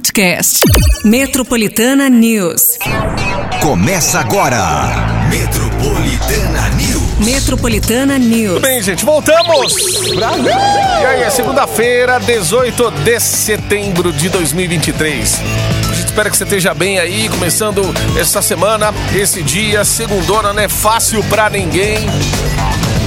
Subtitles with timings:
[0.00, 0.60] podcast.
[1.04, 2.78] Metropolitana News.
[3.60, 4.58] Começa agora.
[5.28, 7.18] Metropolitana News.
[7.18, 8.54] Metropolitana News.
[8.54, 9.74] Tudo bem, gente, voltamos!
[10.14, 10.46] Brasil!
[10.46, 15.38] E aí, é segunda-feira, 18 de setembro de 2023.
[15.90, 17.82] A gente espera que você esteja bem aí, começando
[18.18, 21.98] essa semana, esse dia, segundona, não é fácil pra ninguém.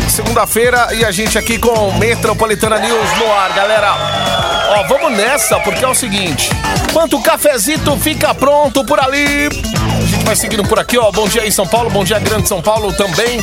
[0.10, 4.43] Segunda-feira e a gente aqui com Metropolitana News no ar, galera.
[4.76, 6.50] Ó, vamos nessa, porque é o seguinte:
[6.90, 11.12] enquanto o cafezito fica pronto por ali, a gente vai seguindo por aqui, ó.
[11.12, 13.40] Bom dia aí, São Paulo, bom dia, Grande São Paulo também.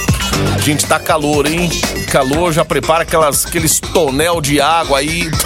[0.57, 1.71] A gente tá calor, hein?
[2.11, 5.31] Calor, já prepara aquelas, aqueles tonel de água aí.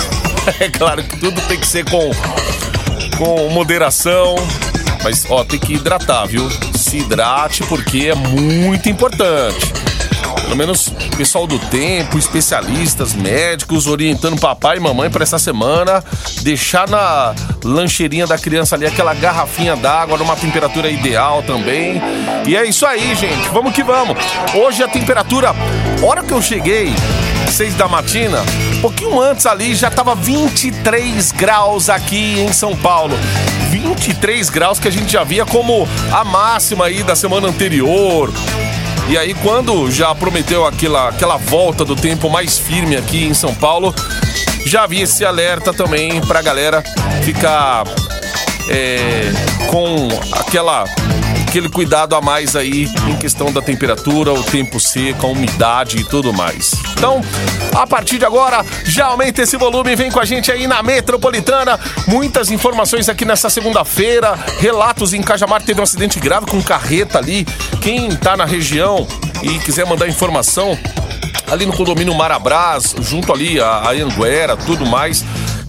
[0.61, 2.11] É claro que tudo tem que ser com,
[3.16, 4.34] com moderação.
[5.03, 6.47] Mas, ó, tem que hidratar, viu?
[6.77, 9.73] Se hidrate porque é muito importante.
[10.45, 16.02] Pelo menos pessoal do tempo, especialistas, médicos, orientando papai e mamãe para essa semana
[16.42, 22.00] deixar na lancheirinha da criança ali aquela garrafinha d'água numa temperatura ideal também.
[22.47, 23.48] E é isso aí, gente.
[23.48, 24.17] Vamos que vamos.
[24.55, 25.55] Hoje a temperatura,
[26.02, 26.92] hora que eu cheguei,
[27.50, 28.39] seis da matina,
[28.80, 33.17] pouquinho antes ali já tava 23 graus aqui em São Paulo.
[33.70, 38.33] 23 graus que a gente já via como a máxima aí da semana anterior.
[39.08, 43.55] E aí, quando já prometeu aquela, aquela volta do tempo mais firme aqui em São
[43.55, 43.94] Paulo,
[44.66, 46.83] já havia esse alerta também pra galera
[47.22, 47.84] ficar
[48.70, 49.30] é,
[49.70, 50.84] com aquela
[51.55, 56.02] aquele cuidado a mais aí em questão da temperatura, o tempo seco, a umidade e
[56.02, 56.72] tudo mais.
[56.96, 57.20] Então,
[57.72, 61.78] a partir de agora, já aumenta esse volume, vem com a gente aí na Metropolitana.
[62.08, 67.46] Muitas informações aqui nessa segunda-feira, relatos em Cajamar teve um acidente grave com carreta ali.
[67.80, 69.06] Quem tá na região
[69.41, 70.77] e quiser mandar informação,
[71.48, 75.24] ali no condomínio Marabras, junto ali a, a Anguera, tudo mais.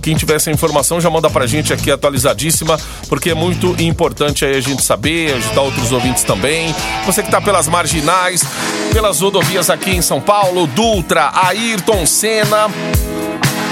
[0.06, 4.56] Quem tiver essa informação já manda pra gente aqui atualizadíssima, porque é muito importante aí
[4.56, 6.76] a gente saber, ajudar outros ouvintes também.
[7.08, 8.44] Você que tá pelas marginais,
[8.94, 12.68] pelas rodovias aqui em São Paulo, Dutra, Ayrton Senna,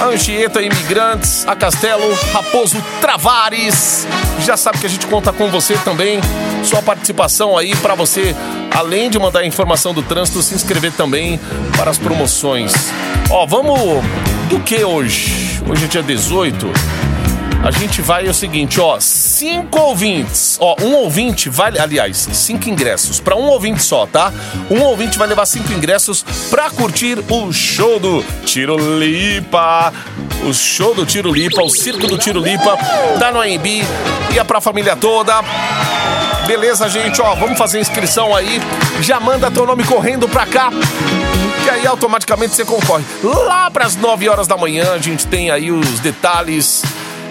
[0.02, 4.08] Anchieta Imigrantes, a Castelo, Raposo Travares.
[4.40, 6.20] Já sabe que a gente conta com você também.
[6.64, 8.36] Sua participação aí para você,
[8.74, 11.40] além de mandar a informação do trânsito, se inscrever também
[11.78, 12.74] para as promoções.
[13.30, 14.04] Ó, vamos
[14.50, 15.62] do que hoje?
[15.68, 16.72] Hoje é dia 18.
[17.64, 22.70] A gente vai é o seguinte, ó, cinco ouvintes, ó, um ouvinte vai, aliás, cinco
[22.70, 24.34] ingressos para um ouvinte só, tá?
[24.70, 29.94] Um ouvinte vai levar cinco ingressos para curtir o show do Tiro Lipa,
[30.46, 32.78] o show do Tiro Lipa, o circo do Tiro Lipa,
[33.18, 33.86] da no AMB,
[34.34, 35.34] ia pra família toda.
[36.46, 38.60] Beleza, gente, ó, vamos fazer inscrição aí.
[39.00, 40.70] Já manda teu nome correndo pra cá.
[41.66, 43.04] E aí automaticamente você concorre.
[43.24, 46.84] Lá pras 9 horas da manhã a gente tem aí os detalhes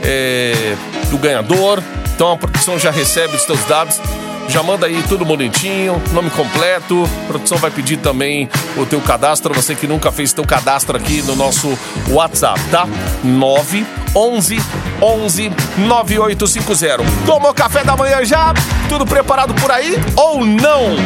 [0.02, 0.74] é,
[1.10, 1.82] do ganhador.
[2.14, 4.00] Então a produção já recebe os teus dados.
[4.48, 7.08] Já manda aí tudo bonitinho, nome completo.
[7.24, 9.54] A produção vai pedir também o teu cadastro.
[9.54, 11.78] Você que nunca fez teu cadastro aqui no nosso
[12.08, 12.86] WhatsApp, tá?
[13.22, 14.60] 9 11
[15.00, 17.04] 11 9850.
[17.24, 18.52] Tomou café da manhã já?
[18.88, 20.96] Tudo preparado por aí ou não?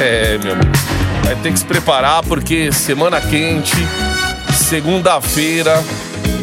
[0.00, 0.85] É, meu amigo.
[1.26, 3.74] Vai ter que se preparar porque semana quente,
[4.54, 5.82] segunda-feira,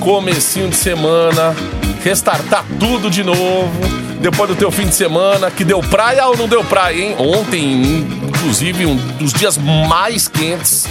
[0.01, 1.55] comecinho de semana,
[2.03, 3.71] restartar tudo de novo.
[4.19, 7.15] Depois do teu fim de semana, que deu praia ou não deu praia, hein?
[7.17, 7.81] Ontem,
[8.27, 10.85] inclusive, um dos dias mais quentes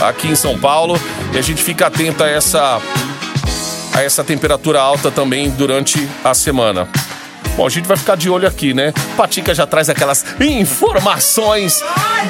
[0.00, 0.96] aqui em São Paulo.
[1.34, 2.80] E a gente fica atento a essa,
[3.92, 6.88] a essa temperatura alta também durante a semana.
[7.56, 8.92] Bom, a gente vai ficar de olho aqui, né?
[9.16, 11.82] Patica já traz aquelas informações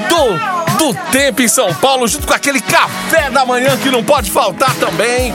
[0.08, 4.30] do, do tempo em São Paulo, junto com aquele café da manhã que não pode
[4.30, 5.32] faltar também.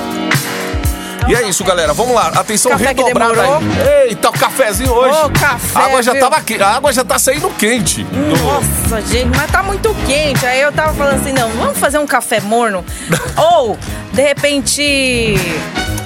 [1.28, 1.94] E é isso, galera.
[1.94, 2.28] Vamos lá.
[2.36, 4.08] Atenção Café redobrada aí.
[4.08, 5.18] Eita, o cafezinho hoje.
[5.26, 6.22] Ô, café, a água já viu?
[6.22, 8.04] tava que- A água já tá saindo quente.
[8.04, 10.46] Do- Nossa, gente, mas tá muito quente.
[10.46, 12.84] Aí eu tava falando assim, não, vamos fazer um café morno?
[13.36, 13.78] Ou,
[14.14, 15.36] de repente,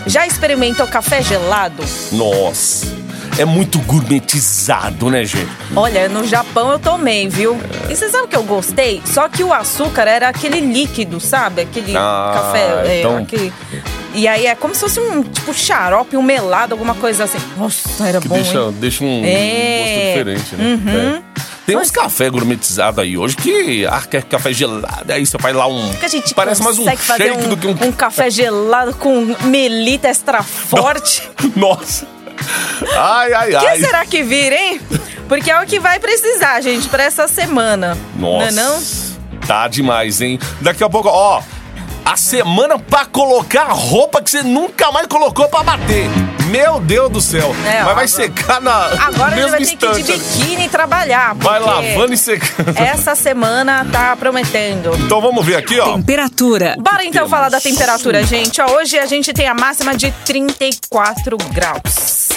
[0.08, 1.84] já experimentou café gelado?
[2.12, 2.88] Nossa.
[3.38, 5.50] É muito gourmetizado, né, gente?
[5.76, 7.58] Olha, no Japão eu tomei, viu?
[7.90, 9.02] E você sabe o que eu gostei?
[9.06, 11.62] Só que o açúcar era aquele líquido, sabe?
[11.62, 12.84] Aquele Ah, café.
[12.88, 13.52] é, então- aquele...
[14.14, 17.40] E aí é como se fosse um tipo xarope, um melado, alguma coisa assim.
[17.58, 18.76] Nossa, era Que bom, deixa, hein?
[18.80, 19.78] deixa um É.
[19.80, 20.66] gosto diferente, né?
[20.76, 21.16] Uhum.
[21.18, 21.22] É.
[21.66, 25.68] Tem uns café gourmetizados aí hoje que, ah, quer café gelado, aí você faz lá
[25.68, 25.94] um...
[25.94, 27.88] que a gente Parece mais um shake um, do que um...
[27.88, 31.24] um café gelado com melita extra forte.
[31.56, 32.06] Nossa.
[32.98, 33.80] Ai, ai, O que ai.
[33.80, 34.82] será que vira, hein?
[35.28, 37.98] Porque é o que vai precisar, gente, pra essa semana.
[38.18, 38.38] Nossa.
[38.40, 38.82] Não é não?
[39.48, 40.40] Tá demais, hein?
[40.62, 41.42] Daqui a pouco, ó,
[42.06, 46.10] a semana pra colocar a roupa que você nunca mais colocou pra bater.
[46.50, 47.56] Meu Deus do céu.
[47.66, 50.20] É, Mas ó, vai secar na Agora ele mesmo vai ter que ir de instante.
[50.44, 51.34] biquíni trabalhar.
[51.36, 52.78] Vai lavando e secando.
[52.78, 54.92] Essa semana tá prometendo.
[55.00, 55.94] Então vamos ver aqui, ó.
[55.94, 56.76] Temperatura.
[56.78, 58.60] Bora então falar da temperatura, gente.
[58.62, 62.31] Ó, hoje a gente tem a máxima de 34 graus.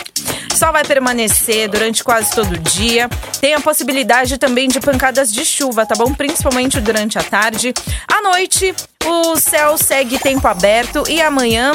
[0.54, 3.08] Só vai permanecer durante quase todo o dia.
[3.40, 6.14] Tem a possibilidade também de pancadas de chuva, tá bom?
[6.14, 7.74] Principalmente durante a tarde.
[8.10, 8.74] À noite,
[9.04, 11.72] o céu segue tempo aberto e amanhã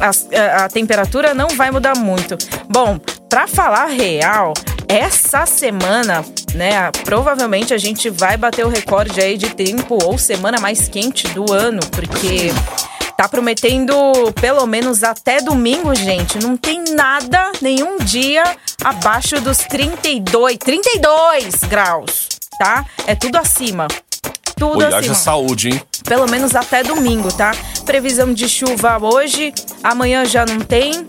[0.00, 2.36] as- a, a temperatura não vai mudar muito.
[2.68, 2.98] Bom,
[3.30, 4.52] pra falar real,
[4.88, 6.24] essa semana,
[6.54, 11.28] né, provavelmente a gente vai bater o recorde aí de tempo ou semana mais quente
[11.28, 12.52] do ano, porque
[13.16, 13.94] tá prometendo
[14.40, 16.38] pelo menos até domingo, gente.
[16.38, 18.44] Não tem nada, nenhum dia
[18.84, 22.28] abaixo dos 32, 32 graus,
[22.58, 22.84] tá?
[23.06, 23.88] É tudo acima.
[24.56, 25.82] Tudo Oi, acima saúde, hein?
[26.06, 27.52] pelo menos até domingo, tá?
[27.84, 29.52] Previsão de chuva hoje,
[29.82, 31.06] amanhã já não tem,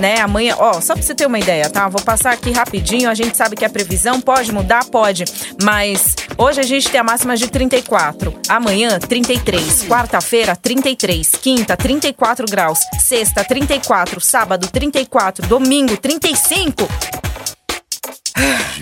[0.00, 0.20] né?
[0.20, 1.88] Amanhã, ó, só pra você ter uma ideia, tá?
[1.88, 5.24] Vou passar aqui rapidinho, a gente sabe que a previsão pode mudar, pode,
[5.62, 12.46] mas hoje a gente tem a máxima de 34, amanhã 33, quarta-feira 33, quinta 34
[12.46, 16.88] graus, sexta 34, sábado 34, domingo 35.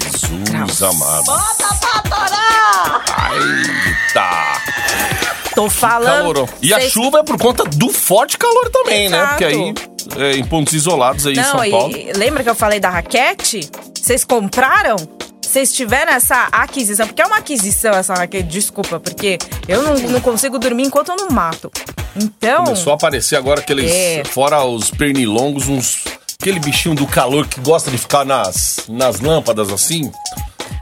[0.00, 1.24] Jesus amado.
[1.24, 3.04] Bota pra torar!
[3.32, 5.37] Eita!
[5.62, 6.18] Tô falando.
[6.18, 6.48] Calorão.
[6.62, 9.16] E a Cês- chuva é por conta do forte calor também, né?
[9.18, 9.28] Exato.
[9.30, 9.74] Porque aí,
[10.16, 11.96] é, em pontos isolados aí em Não, São Paulo.
[11.96, 13.68] e lembra que eu falei da raquete?
[14.00, 14.96] Vocês compraram?
[15.42, 17.06] Vocês tiveram essa aquisição?
[17.06, 21.16] Porque é uma aquisição essa raquete, desculpa, porque eu não, não consigo dormir enquanto eu
[21.16, 21.72] não mato.
[22.14, 22.64] Então.
[22.64, 23.90] Começou a aparecer agora aqueles.
[23.90, 24.22] É.
[24.24, 26.04] Fora os pernilongos, uns.
[26.40, 30.08] Aquele bichinho do calor que gosta de ficar nas, nas lâmpadas assim.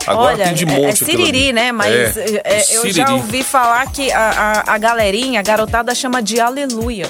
[0.06, 0.85] Agora Olha, tem de é- monte.
[0.87, 1.73] é siriri, né?
[1.73, 2.93] Mas É, é, eu siriri.
[2.93, 7.08] já ouvi falar que a, a, a galerinha, a garotada chama de aleluia.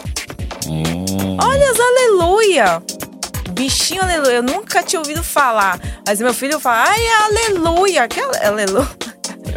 [0.67, 1.37] Hum.
[1.43, 2.83] Olha as aleluia!
[3.51, 5.79] Bichinho aleluia, eu nunca tinha ouvido falar.
[6.07, 8.09] Mas meu filho fala, ai, é aleluia.
[8.09, 8.89] Que ale- aleluia?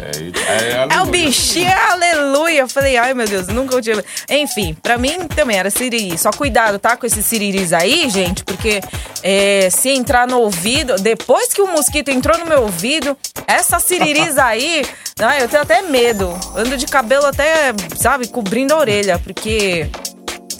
[0.00, 2.60] É, É o bichinho, é aleluia.
[2.60, 4.02] Eu falei, ai meu Deus, nunca tinha.
[4.28, 6.16] Enfim, pra mim também era siriri.
[6.18, 6.96] Só cuidado, tá?
[6.96, 8.80] Com esses siriris aí, gente, porque
[9.22, 13.16] é, se entrar no ouvido, depois que o mosquito entrou no meu ouvido,
[13.46, 14.84] essas siriris aí,
[15.18, 16.38] não, eu tenho até medo.
[16.56, 19.90] Ando de cabelo até, sabe, cobrindo a orelha, porque.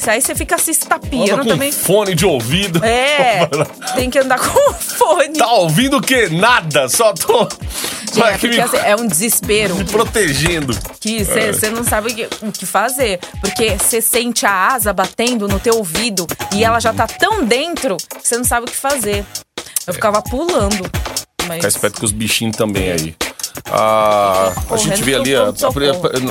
[0.01, 1.71] Isso aí você fica se Anda estapeando com também.
[1.71, 2.83] fone de ouvido.
[2.83, 3.47] É,
[3.95, 5.35] tem que andar com fone.
[5.35, 6.31] Tá ouvindo o quê?
[6.31, 7.47] Nada, só tô.
[8.11, 9.75] Gente, é, me, assim, é um desespero.
[9.75, 10.75] me protegendo.
[10.99, 11.53] que É.
[11.53, 13.21] você não sabe o que, o que fazer.
[13.43, 17.99] Porque você sente a asa batendo no teu ouvido e ela já tá tão dentro
[17.99, 19.23] que você não sabe o que fazer.
[19.87, 20.91] Eu ficava pulando.
[21.47, 21.57] Mas...
[21.57, 23.15] Ficar esperto com os bichinhos também aí.
[23.71, 25.53] A Correndo gente vê ali, a-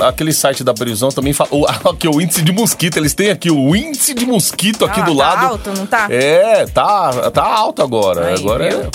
[0.04, 1.50] a- aquele site da previsão também fala.
[1.52, 2.96] o- Aqui, o índice de mosquito.
[2.96, 5.46] Eles têm aqui o índice de mosquito aqui Ah, do tá lado.
[5.46, 6.06] alto, não tá?
[6.10, 8.28] É, tá, tá alto agora.
[8.28, 8.80] Aí, agora viu?
[8.82, 8.88] é.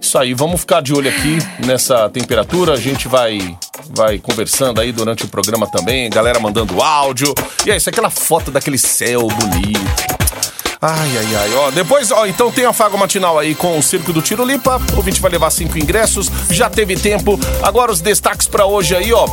[0.00, 2.72] Isso aí, vamos ficar de olho aqui nessa temperatura.
[2.72, 3.56] A gente vai
[3.92, 7.34] vai conversando aí durante o programa também, galera mandando áudio.
[7.66, 10.19] E é isso, aquela foto daquele céu bonito.
[10.82, 11.70] Ai, ai, ai, ó.
[11.70, 14.80] Depois, ó, então tem a Fago Matinal aí com o Circo do Tirolipa.
[14.94, 16.30] O ouvinte vai levar cinco ingressos.
[16.50, 17.38] Já teve tempo.
[17.62, 19.26] Agora os destaques pra hoje aí, ó.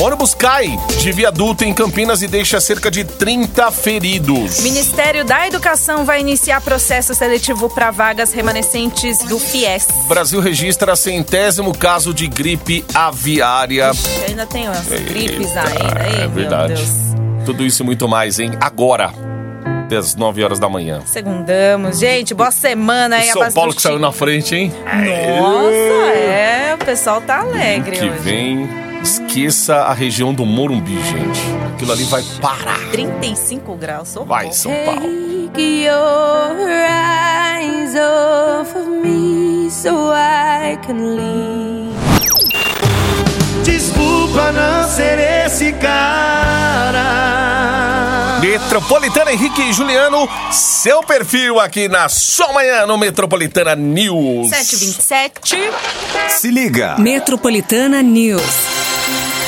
[0.00, 4.60] Ônibus cai de viaduto em Campinas e deixa cerca de 30 feridos.
[4.60, 9.86] Ministério da Educação vai iniciar processo seletivo para vagas remanescentes do FIES.
[10.08, 13.90] Brasil registra centésimo caso de gripe aviária.
[13.90, 16.74] Ixi, ainda tem umas gripes ainda aí, É meu verdade.
[16.74, 17.44] Deus.
[17.44, 18.52] Tudo isso e muito mais, hein?
[18.58, 19.12] Agora,
[19.88, 21.00] das 9 horas da manhã.
[21.04, 21.98] Segundamos.
[21.98, 23.30] Gente, boa semana aí.
[23.30, 24.72] São Paulo que saiu na frente, hein?
[25.40, 26.74] Nossa, é.
[26.74, 28.18] O pessoal tá alegre Que hoje.
[28.20, 28.68] vem,
[29.02, 31.40] esqueça a região do Morumbi, gente.
[31.74, 32.78] Aquilo ali vai parar.
[32.90, 34.08] 35 graus.
[34.08, 34.28] socorro.
[34.28, 35.02] Vai, São Paulo.
[35.54, 41.94] Take your eyes off of me so I can leave.
[43.64, 47.04] Desculpa não ser esse cara.
[48.44, 54.50] Metropolitana Henrique e Juliano, seu perfil aqui na sua manhã no Metropolitana News.
[54.50, 55.56] 727.
[56.28, 56.94] Se liga.
[56.98, 58.83] Metropolitana News.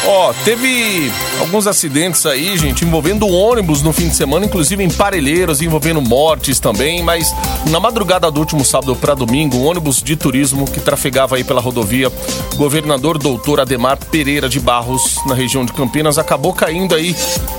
[0.09, 1.11] Ó, teve
[1.41, 6.61] alguns acidentes aí, gente, envolvendo ônibus no fim de semana, inclusive em Parelheiros, envolvendo mortes
[6.61, 7.35] também, mas
[7.71, 11.61] na madrugada do último sábado para domingo, um ônibus de turismo que trafegava aí pela
[11.61, 12.11] rodovia
[12.55, 17.17] Governador Doutor Ademar Pereira de Barros, na região de Campinas, acabou caindo aí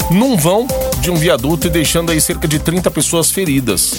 [0.09, 0.65] num vão
[1.01, 3.91] de um viaduto e deixando aí cerca de 30 pessoas feridas.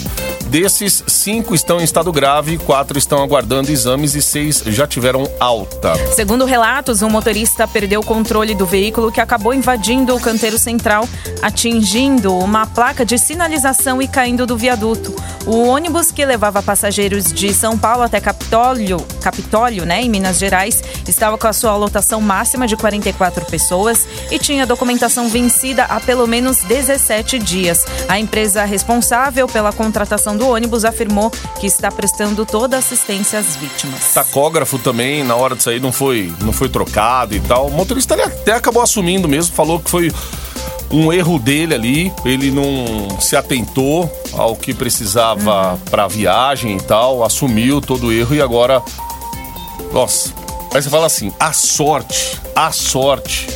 [0.47, 5.93] Desses, cinco estão em estado grave, quatro estão aguardando exames e seis já tiveram alta.
[6.15, 11.07] Segundo relatos, um motorista perdeu o controle do veículo que acabou invadindo o canteiro central,
[11.41, 15.13] atingindo uma placa de sinalização e caindo do viaduto.
[15.45, 20.81] O ônibus que levava passageiros de São Paulo até Capitólio, Capitólio, né, em Minas Gerais,
[21.07, 26.25] estava com a sua lotação máxima de 44 pessoas e tinha documentação vencida há pelo
[26.25, 27.85] menos 17 dias.
[28.07, 31.29] A empresa responsável pela contratação do ônibus afirmou
[31.59, 34.13] que está prestando toda assistência às vítimas.
[34.13, 37.67] Tacógrafo também, na hora de sair, não foi, não foi trocado e tal.
[37.67, 40.11] O motorista até acabou assumindo mesmo, falou que foi
[40.91, 46.81] um erro dele ali, ele não se atentou ao que precisava para a viagem e
[46.81, 48.81] tal, assumiu todo o erro e agora.
[49.93, 50.33] Nossa.
[50.73, 53.47] Aí você fala assim: a sorte, a sorte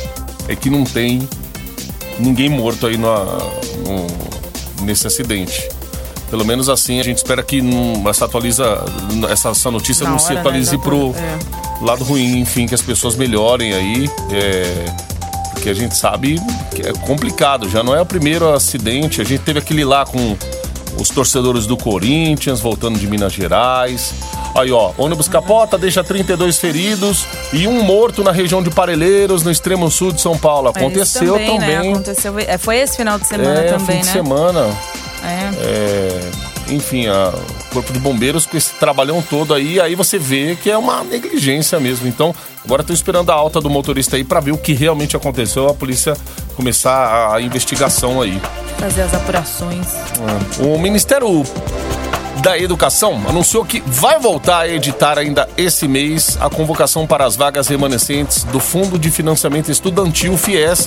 [0.48, 1.28] é que não tem
[2.18, 5.68] ninguém morto aí no, no- nesse acidente.
[6.30, 8.64] Pelo menos assim, a gente espera que não, essa atualiza,
[9.30, 11.63] essa, essa notícia Na não se hora, né, atualize da pro é.
[11.80, 14.10] Lado ruim, enfim, que as pessoas melhorem aí.
[14.30, 14.84] É,
[15.52, 16.38] porque a gente sabe
[16.74, 19.20] que é complicado, já não é o primeiro acidente.
[19.20, 20.36] A gente teve aquele lá com
[21.00, 24.12] os torcedores do Corinthians voltando de Minas Gerais.
[24.54, 29.50] Aí, ó, ônibus capota, deixa 32 feridos e um morto na região de Parelheiros, no
[29.50, 30.68] extremo sul de São Paulo.
[30.68, 31.58] Aconteceu isso também.
[31.58, 31.78] também.
[31.78, 31.90] Né?
[31.90, 34.12] Aconteceu, é, foi esse final de semana é, também, fim de né?
[34.12, 34.78] semana.
[35.24, 35.50] É.
[35.64, 36.30] É,
[36.68, 37.32] enfim, a-
[37.74, 41.80] Corpo de Bombeiros com esse trabalhão todo aí, aí você vê que é uma negligência
[41.80, 42.06] mesmo.
[42.06, 42.32] Então,
[42.64, 45.74] agora estou esperando a alta do motorista aí para ver o que realmente aconteceu, a
[45.74, 46.16] polícia
[46.54, 48.40] começar a, a investigação aí.
[48.78, 49.88] Fazer as apurações.
[50.60, 51.42] O Ministério
[52.44, 57.36] da Educação anunciou que vai voltar a editar ainda esse mês a convocação para as
[57.36, 60.86] vagas remanescentes do Fundo de Financiamento Estudantil FIES,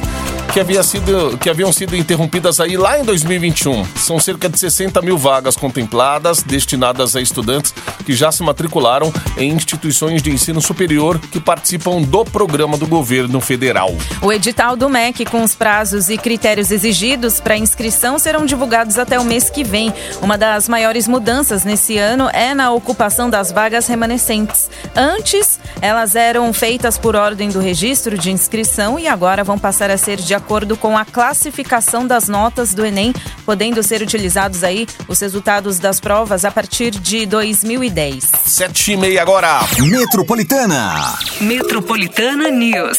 [0.54, 3.84] que, havia sido, que haviam sido interrompidas aí lá em 2021.
[3.96, 7.74] São cerca de 60 mil vagas contempladas, destinadas a estudantes
[8.06, 13.42] que já se matricularam em instituições de ensino superior que participam do programa do governo
[13.42, 13.96] federal.
[14.22, 19.20] O edital do MEC com os prazos e critérios exigidos para inscrição serão divulgados até
[19.20, 19.92] o mês que vem.
[20.22, 24.70] Uma das maiores mudanças nesse ano é na ocupação das vagas remanescentes.
[24.96, 29.98] Antes, elas eram feitas por ordem do registro de inscrição e agora vão passar a
[29.98, 33.14] ser de acordo com a classificação das notas do Enem,
[33.46, 38.32] podendo ser utilizados aí os resultados das provas a partir de 2010.
[38.46, 39.60] Sete e meia agora.
[39.80, 41.18] Metropolitana.
[41.40, 42.98] Metropolitana News.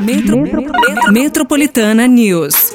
[0.00, 2.72] Metro- Metro- Metropolitana News.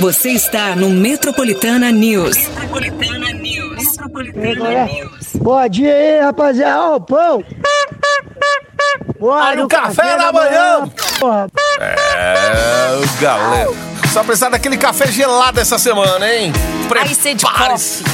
[0.00, 2.36] Você está no Metropolitana News.
[2.36, 3.76] Metropolitana News.
[3.76, 5.10] Metropolitana News.
[5.34, 6.80] Bom dia aí, rapaziada.
[6.82, 7.44] Ó, o pão.
[9.18, 10.88] Bora Aí o no café da manhã.
[11.18, 11.48] Porra.
[11.80, 13.70] É, galera.
[14.12, 16.52] Só precisar daquele café gelado essa semana, hein?
[17.10, 18.04] Ice de Prepare-se.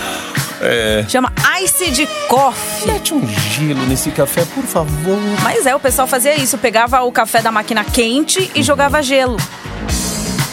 [0.62, 1.04] é.
[1.08, 1.30] Chama
[1.62, 2.90] Ice de Coffee.
[2.90, 5.18] Mete um gelo nesse café, por favor.
[5.42, 9.36] Mas é, o pessoal fazia isso, pegava o café da máquina quente e jogava gelo.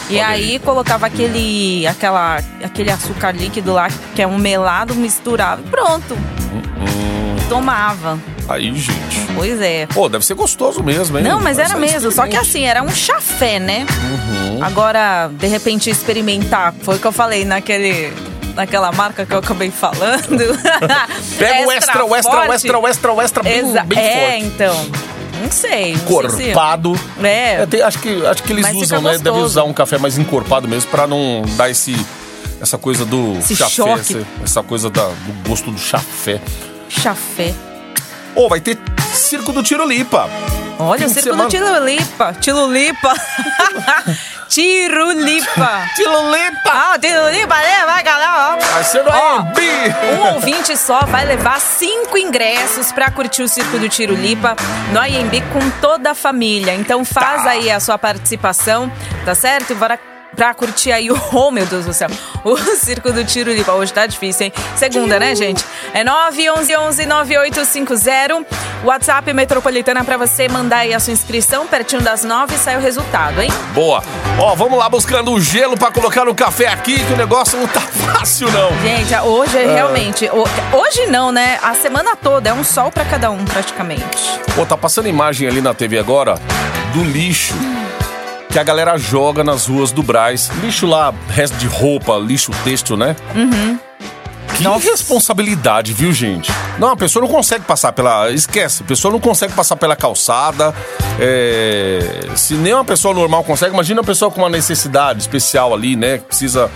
[0.08, 5.62] E Olha aí colocava aquele, aquela, aquele açúcar líquido lá, que é um melado, misturava.
[5.64, 6.14] e Pronto.
[6.14, 7.36] Hum.
[7.48, 8.18] Tomava.
[8.48, 9.26] Aí, gente.
[9.34, 9.86] Pois é.
[9.86, 11.24] Pô, deve ser gostoso mesmo, hein?
[11.24, 12.10] Não, mas era mesmo.
[12.10, 13.86] Só que assim, era um chafé, né?
[14.02, 14.64] Uhum.
[14.64, 16.72] Agora, de repente, experimentar.
[16.82, 18.12] Foi o que eu falei naquele.
[18.54, 20.58] Naquela marca que eu acabei falando.
[21.38, 24.30] Pega o extra, o extra, o extra, o extra, o extra, bem, Exa- bem é,
[24.30, 24.44] forte.
[24.46, 24.90] então.
[25.42, 25.96] Não sei.
[25.96, 26.98] Não sei se- Encorpado.
[27.22, 27.62] É.
[27.62, 29.10] É, tem- acho, que, acho que eles Mas usam, né?
[29.12, 29.44] Deve gostoso.
[29.46, 31.94] usar um café mais encorpado mesmo pra não dar esse.
[32.60, 36.40] Essa coisa do Esse chafé, essa, essa coisa da- do gosto do chafé.
[36.88, 37.52] Chafé.
[38.34, 38.78] Ô, vai ter
[39.12, 40.28] circo do Tirulipa.
[40.78, 41.44] Olha, circo semana.
[41.44, 42.34] do Tirulipa.
[42.40, 43.14] Tirulipa.
[44.48, 45.88] Tirulipa.
[45.96, 46.70] Tirulipa!
[46.70, 47.84] Ah, Tirulipa, né?
[47.86, 48.32] Vai, galera.
[48.52, 48.56] ó.
[49.02, 50.14] Vai.
[50.14, 54.56] Um ouvinte só vai levar cinco ingressos pra curtir o Circo do Tirulipa
[54.92, 56.74] no IMB com toda a família.
[56.74, 57.50] Então faz Tá.
[57.50, 58.90] aí a sua participação,
[59.24, 59.74] tá certo?
[59.74, 59.98] Bora
[60.36, 61.16] pra curtir aí o.
[61.32, 62.08] Oh, meu Deus do céu!
[62.44, 63.72] O Circo do Tirulipa.
[63.72, 64.52] Hoje tá difícil, hein?
[64.76, 65.64] Segunda, né, gente?
[65.92, 68.46] É 911-9850.
[68.84, 71.66] WhatsApp Metropolitana pra você mandar aí a sua inscrição.
[71.66, 73.50] Pertinho das nove sai o resultado, hein?
[73.74, 74.02] Boa.
[74.38, 77.66] Ó, vamos lá buscando o gelo pra colocar no café aqui, que o negócio não
[77.66, 77.80] tá
[78.12, 78.70] fácil, não.
[78.82, 80.26] Gente, hoje é realmente.
[80.28, 81.58] ho- Hoje não, né?
[81.62, 84.40] A semana toda é um sol pra cada um, praticamente.
[84.54, 86.34] Pô, tá passando imagem ali na TV agora
[86.92, 87.54] do lixo
[88.56, 90.50] que a galera joga nas ruas do Braz.
[90.62, 93.14] Lixo lá, resto de roupa, lixo têxtil, né?
[93.34, 93.78] Uhum.
[94.56, 96.50] Que responsabilidade, viu, gente?
[96.78, 98.30] Não, a pessoa não consegue passar pela.
[98.30, 100.74] Esquece, a pessoa não consegue passar pela calçada.
[101.20, 105.94] é, Se nem uma pessoa normal consegue, imagina uma pessoa com uma necessidade especial ali,
[105.94, 106.16] né?
[106.16, 106.70] Que precisa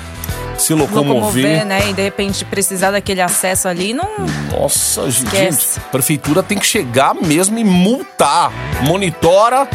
[0.58, 1.14] se locomover.
[1.14, 1.88] Locomover, né?
[1.88, 4.10] E de repente precisar daquele acesso ali, não.
[4.52, 5.78] Nossa, gente, Esquece.
[5.80, 8.52] a prefeitura tem que chegar mesmo e multar.
[8.82, 9.66] Monitora,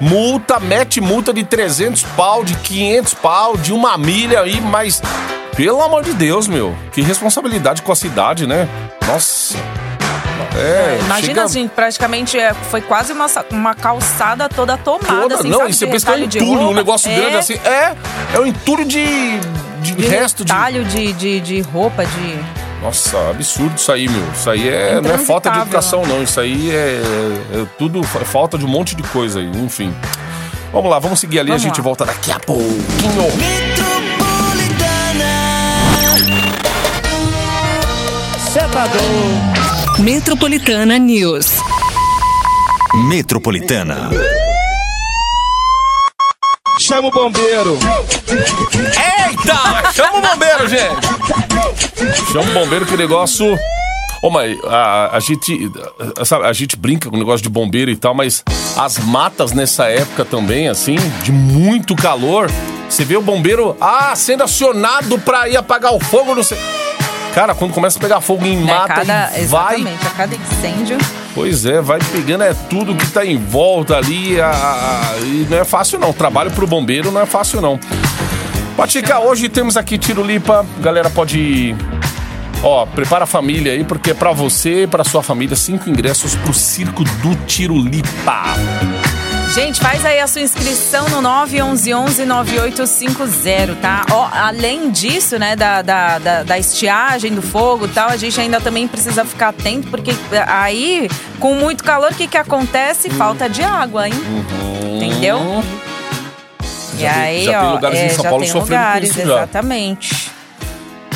[0.00, 5.00] multa, mete multa de 300 pau, de 500 pau, de uma milha aí, mas
[5.56, 8.68] pelo amor de Deus, meu, que responsabilidade com a cidade, né?
[9.06, 9.56] Nossa.
[10.56, 15.48] É, Imagina chega assim, praticamente é, foi quase uma, uma calçada toda tomada, toda, assim,
[15.48, 15.70] não, sabe?
[15.70, 17.54] e você pensa que é um entulho, um negócio É, grande assim.
[17.64, 17.94] É,
[18.34, 19.04] é um entulho de,
[19.80, 20.52] de, De resto de.
[20.52, 22.38] retalho de, de, de roupa, de.
[22.84, 24.22] Nossa, absurdo isso aí, meu.
[24.32, 26.22] Isso aí é, não é falta de educação, não.
[26.22, 27.00] Isso aí é,
[27.54, 29.90] é tudo é falta de um monte de coisa aí, enfim.
[30.70, 31.82] Vamos lá, vamos seguir ali, Vamos a gente lá.
[31.82, 32.74] volta daqui a pouquinho.
[39.98, 41.52] Metropolitana News.
[43.08, 44.10] Metropolitana.
[46.78, 47.78] Chama o bombeiro.
[48.28, 49.92] Eita!
[49.94, 51.13] Chama o bombeiro, gente!
[52.32, 53.58] Chama o bombeiro que negócio.
[54.22, 55.70] Ô, mas a, a gente.
[56.24, 58.42] Sabe, a gente brinca com o negócio de bombeiro e tal, mas
[58.76, 62.50] as matas nessa época também, assim, de muito calor.
[62.88, 66.58] Você vê o bombeiro, ah, sendo acionado pra ir apagar o fogo, não sei.
[67.34, 69.40] Cara, quando começa a pegar fogo em né, mata, cada, vai.
[69.40, 70.98] exatamente, a cada incêndio.
[71.34, 74.40] Pois é, vai pegando é tudo que tá em volta ali.
[74.40, 76.12] a- a- e não é fácil não.
[76.12, 77.78] Trabalho pro bombeiro não é fácil não.
[78.76, 80.66] Patica, hoje temos aqui Tirulipa.
[80.80, 81.76] Galera pode.
[82.62, 86.34] Ó, prepara a família aí, porque é pra você e pra sua família, cinco ingressos
[86.34, 88.42] pro circo do Tirulipa.
[89.54, 94.04] Gente, faz aí a sua inscrição no 911-9850, tá?
[94.10, 98.40] Ó, além disso, né, da, da, da, da estiagem, do fogo e tal, a gente
[98.40, 100.10] ainda também precisa ficar atento, porque
[100.48, 103.08] aí, com muito calor, o que que acontece?
[103.10, 104.14] Falta de água, hein?
[104.96, 105.62] Entendeu?
[106.96, 108.70] E Já tem- aí, já ó, tem lugares em é, São já Paulo sofrendo com
[108.76, 109.24] lugares, isso já.
[109.24, 110.30] exatamente.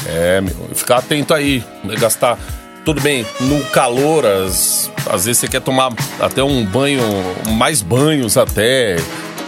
[0.06, 2.38] É, meu, ficar atento aí, né, gastar.
[2.84, 7.02] Tudo bem, no calor, às, às vezes você quer tomar até um banho,
[7.50, 8.96] mais banhos até,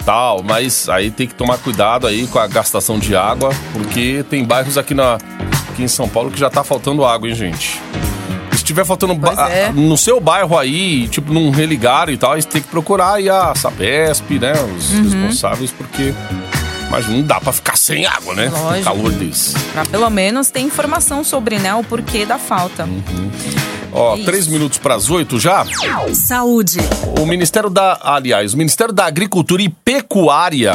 [0.05, 4.45] tal, mas aí tem que tomar cuidado aí com a gastação de água, porque tem
[4.45, 5.15] bairros aqui, na,
[5.71, 7.81] aqui em São Paulo que já tá faltando água, hein, gente?
[8.71, 9.73] Se estiver faltando ba- é.
[9.73, 13.29] no seu bairro aí, tipo, não religaram e tal, aí você tem que procurar aí
[13.29, 15.03] a Sabesp, né, os Uhum.
[15.03, 16.15] responsáveis, porque...
[16.89, 18.49] Mas não dá pra ficar sem água, né?
[18.49, 18.85] Lógico.
[18.85, 19.59] calor desse.
[19.73, 22.89] Pra pelo menos ter informação sobre, né, o porquê da falta.
[23.93, 24.25] Ó, Isso.
[24.25, 25.65] três minutos para as oito já.
[26.15, 26.79] Saúde.
[27.21, 27.99] O Ministério da.
[28.03, 30.73] Aliás, o Ministério da Agricultura e Pecuária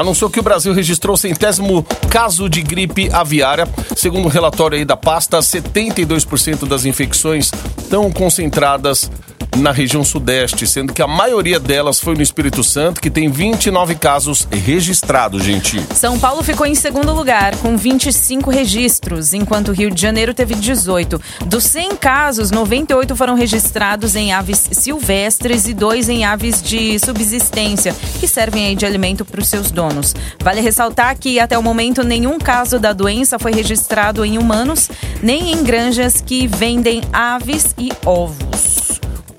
[0.00, 3.68] anunciou que o Brasil registrou centésimo caso de gripe aviária.
[3.96, 9.10] Segundo o relatório aí da pasta, 72% das infecções estão concentradas
[9.56, 13.94] na região sudeste, sendo que a maioria delas foi no Espírito Santo, que tem 29
[13.94, 15.82] casos registrados, gente.
[15.94, 20.54] São Paulo ficou em segundo lugar, com 25 registros, enquanto o Rio de Janeiro teve
[20.54, 21.20] 18.
[21.46, 27.94] Dos 100 casos, 98 foram registrados em aves silvestres e dois em aves de subsistência,
[28.18, 30.14] que servem de alimento para os seus donos.
[30.42, 34.90] Vale ressaltar que, até o momento, nenhum caso da doença foi registrado em humanos,
[35.22, 38.79] nem em granjas que vendem aves e ovos.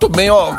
[0.01, 0.55] Muito bem, ó.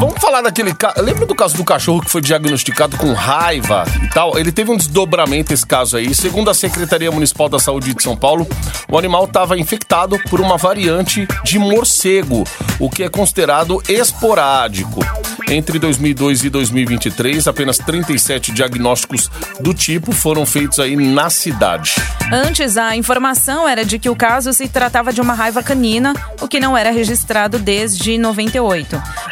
[0.00, 1.00] Vamos falar daquele caso.
[1.00, 4.36] Lembra do caso do cachorro que foi diagnosticado com raiva e tal?
[4.36, 6.12] Ele teve um desdobramento esse caso aí.
[6.12, 8.44] Segundo a Secretaria Municipal da Saúde de São Paulo,
[8.90, 12.42] o animal estava infectado por uma variante de morcego,
[12.80, 14.98] o que é considerado esporádico.
[15.48, 21.94] Entre 2002 e 2023, apenas 37 diagnósticos do tipo foram feitos aí na cidade.
[22.32, 26.48] Antes, a informação era de que o caso se tratava de uma raiva canina, o
[26.48, 28.71] que não era registrado desde 98.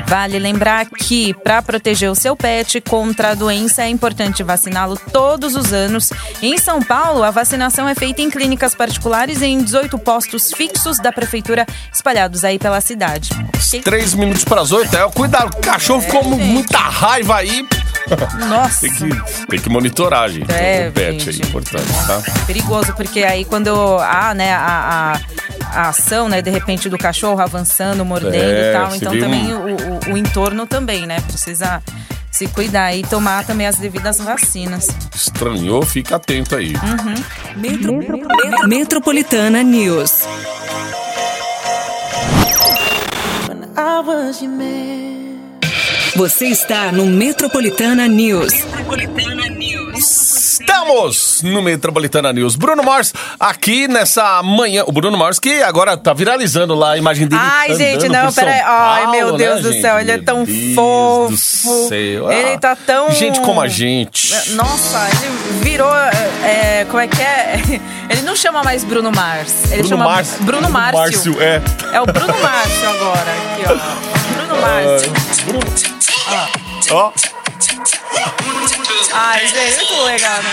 [0.07, 5.55] Vale lembrar que, para proteger o seu pet contra a doença, é importante vaciná-lo todos
[5.55, 6.11] os anos.
[6.43, 10.99] Em São Paulo, a vacinação é feita em clínicas particulares e em 18 postos fixos
[10.99, 13.31] da prefeitura espalhados aí pela cidade.
[13.85, 14.97] Três minutos para as oito.
[14.97, 17.67] É, cuidado, o cachorro ficou com muita raiva aí.
[18.49, 18.81] Nossa.
[18.81, 20.51] Tem que, tem que monitorar, gente.
[20.51, 21.43] É, o pet gente.
[21.43, 22.23] aí, importante, tá?
[22.47, 25.21] perigoso, porque aí quando há, né, a,
[25.73, 29.29] a, a ação, né, de repente do cachorro avançando, mordendo É, e tal, então vê
[29.31, 31.83] também um- o, o, o entorno também, né, precisa
[32.31, 34.89] se cuidar e tomar também as devidas vacinas.
[35.15, 36.73] Estranhou, fica atento aí.
[37.57, 40.23] Metro- Metro- Metropolitana News.
[43.77, 45.20] I was your man.
[46.21, 48.53] Você está no Metropolitana News.
[49.97, 52.57] Estamos no Metropolitana News.
[52.57, 54.85] Bruno Mars aqui nessa manhã.
[54.87, 57.41] O Bruno Mars que agora tá viralizando lá a imagem dele.
[57.43, 58.61] Ai, gente, não, peraí.
[58.61, 59.81] Ai, Paulo, meu Deus né, do gente?
[59.81, 61.31] céu, ele é Meu tão Deus fofo.
[61.31, 61.39] do
[61.89, 62.31] céu.
[62.31, 63.11] Ele Ah, tá tão.
[63.13, 64.51] Gente como a gente.
[64.51, 65.91] Nossa, ele virou.
[66.45, 67.63] é, como é que é?
[68.11, 69.71] Ele não chama mais Bruno Mars.
[69.71, 70.37] Ele Bruno chama Mars.
[70.41, 70.99] Bruno Márcio.
[71.01, 71.63] Márcio, é.
[71.95, 73.21] É o Bruno Márcio agora.
[73.55, 74.35] Aqui, ó.
[74.35, 76.10] Bruno Márcio.
[76.91, 77.13] Ó,
[79.13, 80.53] Ai, gente, muito legal, né?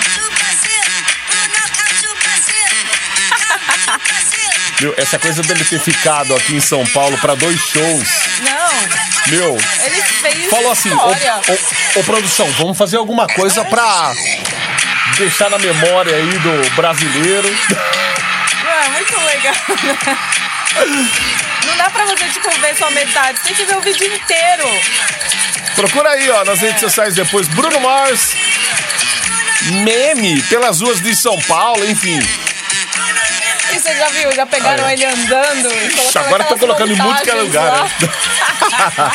[4.80, 8.08] meu, essa coisa dele ter ficado aqui em São Paulo pra dois shows.
[8.42, 10.50] Não, Meu, ele fez.
[10.50, 14.14] falou assim: ô, ô, ô, produção, vamos fazer alguma coisa pra
[15.18, 17.50] deixar na memória aí do brasileiro.
[18.64, 20.18] Não, é muito legal, né?
[21.66, 23.40] Não dá pra você, tipo, ver só metade.
[23.40, 24.68] Você tem que ver o vídeo inteiro.
[25.78, 27.48] Procura aí, ó, nas redes sociais depois.
[27.48, 28.32] Bruno Mars,
[29.84, 32.20] meme pelas ruas de São Paulo, enfim.
[33.72, 34.32] E você já viu?
[34.34, 34.94] Já pegaram Ah, é.
[34.94, 35.70] ele andando
[36.16, 37.92] Agora tá colocando em muito que é lugar, né?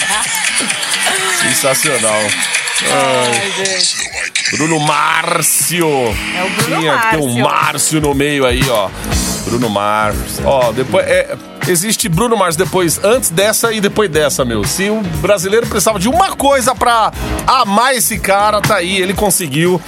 [1.42, 2.20] Sensacional.
[2.90, 3.96] Ai, gente.
[4.57, 5.88] Bruno Márcio.
[5.88, 7.42] É o Bruno Tinha que ter um Márcio.
[7.42, 8.88] Márcio no meio aí, ó.
[9.45, 10.41] Bruno Mars.
[10.45, 11.07] Ó, depois.
[11.07, 11.37] É,
[11.69, 14.65] existe Bruno Mars depois, antes dessa e depois dessa, meu.
[14.65, 17.13] Se o brasileiro precisava de uma coisa pra
[17.47, 19.81] amar esse cara, tá aí, ele conseguiu.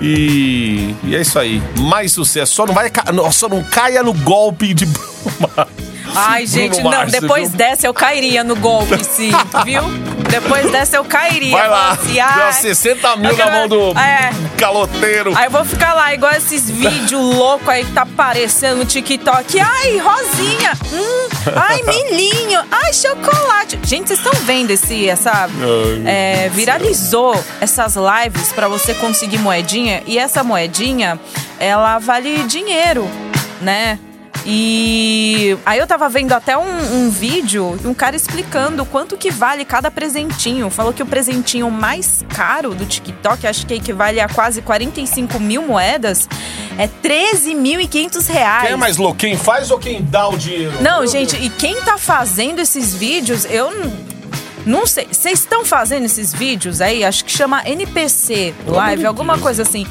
[0.00, 1.62] E, e é isso aí.
[1.78, 2.54] Mais sucesso.
[2.54, 5.08] Só não, vai, não, só não caia no golpe de Bruno
[5.40, 5.70] Mars.
[6.14, 6.90] Ai, Bruno gente, não.
[6.90, 7.58] Márcio, Depois viu?
[7.58, 9.30] dessa eu cairia no golpe, sim,
[9.64, 9.82] viu?
[10.40, 11.56] Depois dessa eu cairia.
[11.56, 11.94] Vai lá.
[11.94, 14.30] Deu ai, 60 mil eu na quero- mão do É.
[14.58, 15.32] caloteiro.
[15.36, 19.60] Aí eu vou ficar lá, igual esses vídeos loucos aí que tá aparecendo no TikTok.
[19.60, 20.72] Ai, rosinha.
[20.92, 22.60] Hum, ai, milhinho.
[22.70, 23.78] Ai, chocolate.
[23.84, 25.48] Gente, vocês estão vendo esse, essa...
[26.04, 30.02] é, viralizou essas lives pra você conseguir moedinha.
[30.06, 31.18] E essa moedinha,
[31.58, 33.08] ela vale dinheiro,
[33.60, 33.98] né?
[34.46, 39.64] E aí eu tava vendo até um, um vídeo, um cara explicando quanto que vale
[39.64, 40.68] cada presentinho.
[40.68, 45.62] Falou que o presentinho mais caro do TikTok, acho que equivale a quase 45 mil
[45.62, 46.28] moedas,
[46.76, 48.62] é 13.500 reais.
[48.64, 49.16] Quem é mais louco?
[49.16, 50.72] Quem faz ou quem dá o dinheiro?
[50.82, 53.72] Não, Meu gente, e quem tá fazendo esses vídeos, eu
[54.66, 55.08] não sei.
[55.10, 57.04] Vocês estão fazendo esses vídeos aí?
[57.04, 59.86] Acho que chama NPC Live, alguma coisa assim.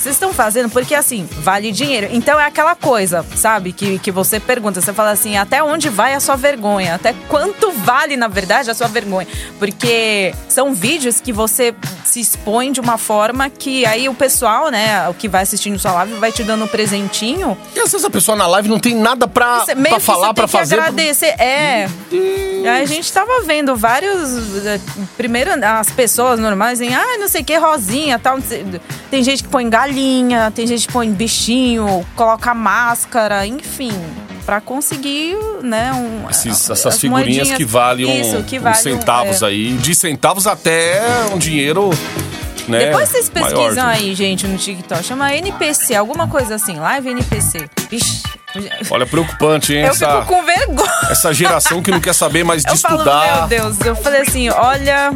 [0.00, 2.08] Vocês estão fazendo porque, assim, vale dinheiro.
[2.10, 3.72] Então é aquela coisa, sabe?
[3.72, 6.94] Que, que você pergunta, você fala assim, até onde vai a sua vergonha?
[6.94, 9.28] Até quanto vale, na verdade, a sua vergonha?
[9.58, 15.06] Porque são vídeos que você se expõe de uma forma que aí o pessoal, né,
[15.08, 18.10] o que vai assistindo sua live vai te dando um presentinho E às vezes a
[18.10, 20.74] pessoa na live não tem nada pra, você- pra falar, você pra fazer.
[20.80, 21.34] agradecer.
[21.38, 21.88] É.
[22.68, 24.64] Aí a gente tava vendo vários.
[24.66, 24.80] eh,
[25.16, 28.38] Primeiro, as pessoas normais dizem, ah, não sei o que, rosinha tal.
[29.10, 33.92] Tem gente que põe galinha, tem gente que põe bichinho, coloca máscara, enfim.
[34.46, 38.78] Pra conseguir, né, um, Esses- as essas figurinhas que valem um- Isso, que uns valem,
[38.80, 39.46] centavos é.
[39.46, 39.72] aí.
[39.74, 41.00] De centavos até
[41.32, 41.90] um dinheiro,
[42.66, 42.86] né?
[42.86, 43.88] Depois vocês pesquisam maior.
[43.96, 45.04] aí, gente, no TikTok.
[45.04, 46.76] Chama NPC, alguma coisa assim.
[46.80, 47.68] Live NPC.
[48.90, 49.82] Olha, preocupante, hein?
[49.82, 50.90] Eu Essa, fico com vergonha.
[51.10, 53.36] essa geração que não quer saber mais de Eu falo, estudar.
[53.38, 55.12] meu Deus, eu falei assim, olha,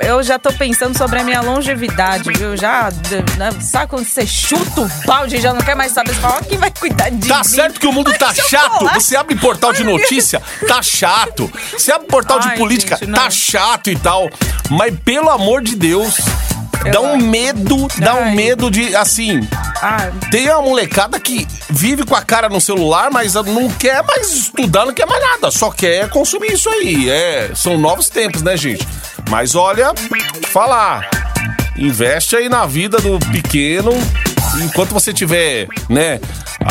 [0.00, 2.56] eu já tô pensando sobre a minha longevidade, viu?
[2.56, 2.90] Já,
[3.38, 6.14] né, sabe quando você chuta o balde e já não quer mais saber?
[6.14, 7.44] Você fala, quem vai cuidar de Tá mim?
[7.44, 8.72] certo que o mundo tá Ai, chato.
[8.72, 9.02] chocolate.
[9.02, 11.50] Você abre portal de notícia, tá chato.
[11.72, 14.28] Você abre portal de Ai, política, gente, tá chato e tal.
[14.70, 16.16] Mas pelo amor de Deus,
[16.90, 19.40] dá um medo, dá um medo de, assim,
[20.30, 24.86] Tem uma molecada que vive com a cara no celular, mas não quer mais estudar,
[24.86, 27.10] não quer mais nada, só quer consumir isso aí.
[27.10, 28.86] É, são novos tempos, né, gente?
[29.30, 29.92] Mas olha,
[30.48, 31.08] falar,
[31.76, 33.92] investe aí na vida do pequeno,
[34.62, 36.20] enquanto você tiver, né,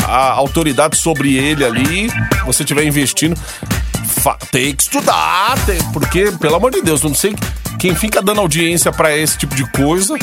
[0.04, 2.10] a autoridade sobre ele ali,
[2.44, 3.36] você tiver investindo,
[4.50, 7.34] tem que estudar, tem- porque, pelo amor de Deus, não sei
[7.78, 10.14] quem fica dando audiência pra esse tipo de coisa,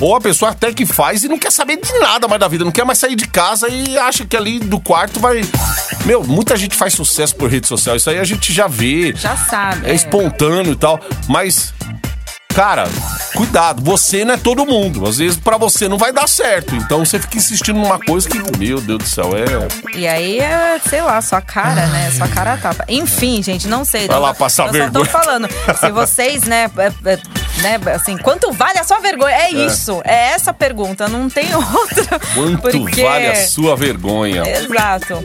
[0.00, 2.64] ou a pessoa até que faz e não quer saber de nada mais da vida,
[2.64, 5.42] não quer mais sair de casa e acha que ali do quarto vai.
[6.04, 9.14] Meu, muita gente faz sucesso por rede social, isso aí a gente já vê.
[9.16, 9.88] já sabe.
[9.88, 11.72] É espontâneo e tal, mas.
[12.56, 12.88] Cara,
[13.34, 15.06] cuidado, você não é todo mundo.
[15.06, 16.74] Às vezes pra você não vai dar certo.
[16.74, 19.68] Então você fica insistindo numa coisa que, meu Deus do céu, é.
[19.94, 22.10] E aí é, sei lá, sua cara, né?
[22.12, 22.82] Sua cara tapa.
[22.88, 24.06] Enfim, gente, não sei.
[24.06, 25.04] Vai Eu lá passar eu vergonha.
[25.04, 25.48] só tô falando.
[25.78, 27.18] Se vocês, né, é- é-
[27.60, 29.36] né, assim, quanto vale a sua vergonha?
[29.36, 30.00] É isso.
[30.02, 32.18] É essa pergunta, não tem outra.
[32.34, 34.42] Quanto Porque- vale a sua vergonha?
[34.48, 35.22] Exato.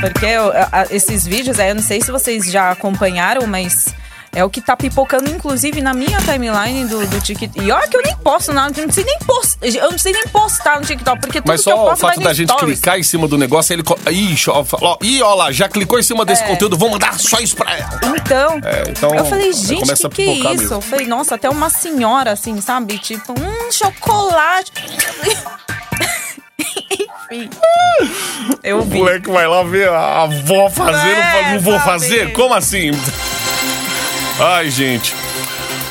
[0.00, 3.86] Porque eu- a- esses vídeos aí, eu não sei se vocês já acompanharam, mas
[4.34, 7.60] É o que tá pipocando, inclusive, na minha timeline do, do TikTok.
[7.64, 10.12] E olha que eu nem posto nada, eu não sei nem postar, eu não sei
[10.12, 12.32] nem postar no TikTok, porque tudo Mas que eu só o posto vai fato da
[12.34, 12.80] gente stories.
[12.80, 13.82] clicar em cima do negócio, ele.
[13.84, 16.46] co- Ixi, ó, ó, ih, ó lá, já clicou em cima desse É.
[16.48, 18.00] conteúdo, vou mandar só isso pra ela.
[18.16, 20.48] Então, É, então, eu falei, gente, começa que que é isso?
[20.62, 20.74] mesmo.
[20.76, 22.98] Eu falei, nossa, até uma senhora, assim, sabe?
[22.98, 24.72] Tipo, um chocolate.
[27.30, 27.50] Enfim.
[28.62, 28.98] Eu O vi.
[28.98, 31.84] moleque vai lá ver a avó fazendo, É, não vou sabe?
[31.84, 32.32] fazer?
[32.32, 32.90] Como assim?
[34.38, 35.14] Ai, gente.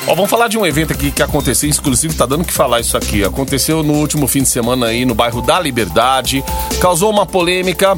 [0.06, 2.98] Ó, vamos falar de um evento aqui que aconteceu, inclusive tá dando que falar isso
[2.98, 3.24] aqui.
[3.24, 6.44] Aconteceu no último fim de semana aí no bairro da Liberdade,
[6.82, 7.96] causou uma polêmica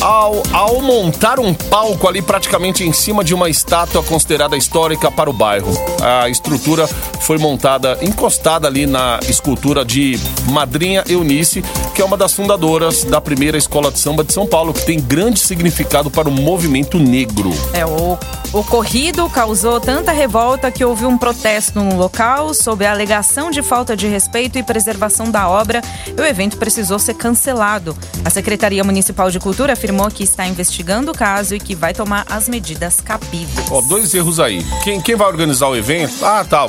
[0.00, 5.28] ao, ao montar um palco ali praticamente em cima de uma estátua considerada histórica para
[5.28, 5.72] o bairro.
[6.02, 6.86] A estrutura
[7.20, 10.18] foi montada, encostada ali na escultura de
[10.50, 11.62] Madrinha Eunice,
[11.94, 15.00] que é uma das fundadoras da primeira escola de samba de São Paulo, que tem
[15.00, 17.50] grande significado para o movimento negro.
[17.72, 18.18] É, o
[18.52, 23.96] ocorrido causou tanta revolta que houve um protesto no local sobre a alegação de falta
[23.96, 27.96] de respeito e preservação da obra e o evento precisou ser cancelado.
[28.24, 32.26] A Secretaria Municipal de Cultura afirmou que está investigando o caso e que vai tomar
[32.28, 33.70] as medidas cabíveis.
[33.70, 34.64] Ó, dois erros aí.
[34.82, 36.24] Quem, quem vai organizar o evento?
[36.24, 36.68] Ah, tá.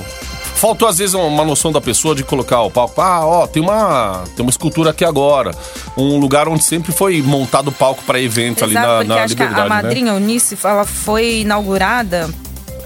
[0.55, 3.01] Faltou às vezes uma noção da pessoa de colocar o palco.
[3.01, 5.51] Ah, ó, tem uma, tem uma escultura aqui agora.
[5.97, 9.35] Um lugar onde sempre foi montado palco para evento ali Exato, na, porque na acho
[9.35, 9.81] que a- Liberdade, né?
[9.83, 12.29] madrinha Eunice, ela foi inaugurada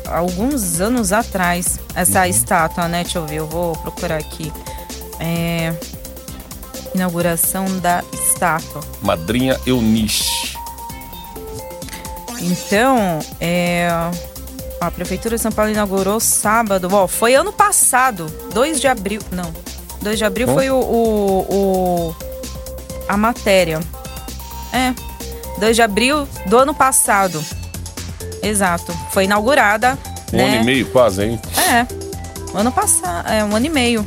[0.08, 2.26] alguns anos atrás, essa Uhum.
[2.26, 3.04] estátua, né?
[3.04, 4.52] Deixa eu ver, eu vou procurar aqui.
[5.20, 5.74] É...
[6.94, 8.82] Inauguração da estátua.
[9.02, 10.52] Madrinha Eunice.
[12.40, 13.88] Então, é...
[14.80, 16.88] a Prefeitura de São Paulo inaugurou sábado.
[16.92, 19.22] Ó, foi ano passado, 2 de abril.
[19.32, 19.54] Não,
[20.02, 20.54] 2 de abril Bom.
[20.56, 21.46] foi o, o-
[22.10, 22.16] o-
[23.08, 23.80] a matéria.
[24.74, 24.94] É,
[25.60, 27.44] 2 de abril do ano passado.
[28.42, 28.92] Exato.
[29.12, 29.98] Foi inaugurada.
[30.34, 30.46] Um né?
[30.56, 31.40] ano e meio quase, hein?
[31.58, 31.86] É,
[32.58, 34.06] ano passado, é um ano e meio.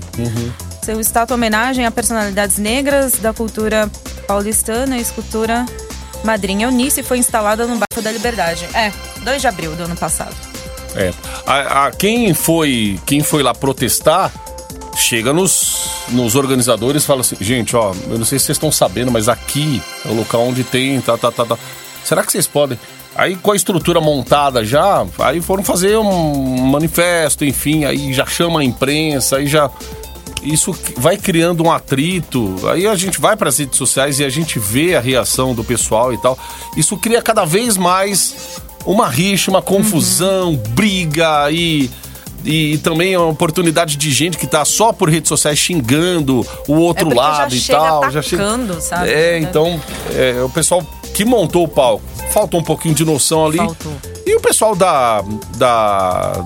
[0.84, 3.90] Seu estátua homenagem a personalidades negras da cultura
[4.26, 5.64] paulistana e escultura
[6.22, 8.66] Madrinha Eunice foi instalada no bairro da Liberdade.
[8.74, 8.92] É,
[9.22, 10.34] 2 de abril do ano passado.
[10.94, 11.10] É.
[11.46, 14.30] A, a- quem, foi, quem foi lá protestar,
[14.94, 18.70] chega nos, nos organizadores e fala assim, gente, ó, eu não sei se vocês estão
[18.70, 21.58] sabendo, mas aqui é o local onde tem, tá, tá, tá, tá.
[22.04, 22.78] Será que vocês podem?
[23.16, 28.60] Aí com a estrutura montada já, aí foram fazer um manifesto, enfim, aí já chama
[28.60, 29.70] a imprensa, aí já
[30.44, 32.54] isso vai criando um atrito.
[32.70, 35.64] Aí a gente vai para as redes sociais e a gente vê a reação do
[35.64, 36.38] pessoal e tal.
[36.76, 41.90] Isso cria cada vez mais uma rixa, uma confusão, briga e.
[42.46, 47.10] E, também a oportunidade de gente que tá só por redes sociais xingando o outro
[47.10, 48.04] É já lado e chega tal.
[48.04, 49.08] atacando, sabe?
[49.08, 49.80] É, então,
[50.12, 53.56] é, o pessoal que montou o palco faltou um pouquinho de noção ali.
[53.56, 53.92] Faltou.
[54.26, 55.24] E o pessoal da,
[55.56, 56.44] da,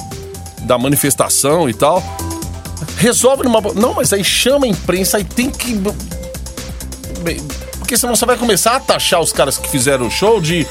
[0.61, 2.01] da manifestação e tal
[2.97, 3.61] resolve numa.
[3.75, 5.81] Não, mas aí chama a imprensa, aí tem que.
[7.79, 10.67] Porque senão você vai começar a taxar os caras que fizeram o show de.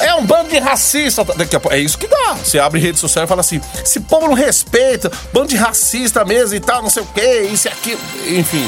[0.00, 1.24] É um bando de racista.
[1.24, 2.34] Daqui a pouco, é isso que dá.
[2.34, 6.54] Você abre rede social e fala assim: esse povo não respeita, bando de racista mesmo
[6.54, 8.00] e tal, não sei o quê, isso e aquilo.
[8.28, 8.64] Enfim.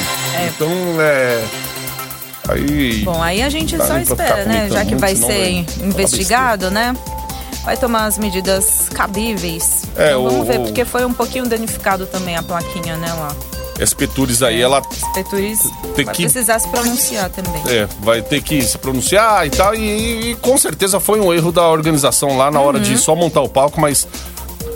[0.49, 1.45] Então, é.
[2.49, 3.03] Aí.
[3.05, 4.69] Bom, aí a gente só espera, né?
[4.71, 6.97] Já que vai ser falar investigado, né?
[7.65, 9.83] Vai tomar as medidas cabíveis.
[9.97, 13.35] É, Então, vamos o- ver, porque foi um pouquinho danificado também a plaquinha, né, lá.
[13.83, 14.83] SP Tours aí, ela
[15.15, 15.59] Peturiz
[15.97, 17.63] Tem vai que- precisar se pronunciar também.
[17.67, 19.75] É, vai ter que se pronunciar e tal.
[19.75, 22.83] E, e com certeza foi um erro da organização lá na hora Uhum.
[22.83, 24.07] de só montar o palco, mas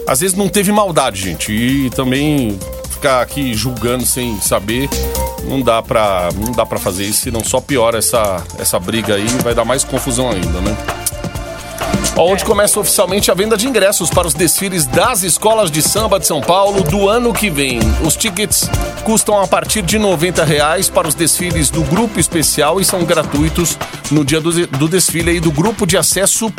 [0.07, 1.53] às vezes não teve maldade, gente.
[1.53, 2.59] E também
[2.91, 4.89] ficar aqui julgando sem saber.
[5.47, 9.27] Não dá pra, não dá pra fazer isso, senão só piora essa, essa briga aí
[9.43, 10.75] vai dar mais confusão ainda, né?
[12.17, 16.27] Onde começa oficialmente a venda de ingressos para os desfiles das escolas de samba de
[16.27, 17.81] São Paulo do ano que vem.
[18.05, 18.71] Os tickets
[19.03, 23.77] custam a partir de 90 reais para os desfiles do grupo especial e são gratuitos
[24.13, 26.53] no dia do, do desfile aí do grupo de acesso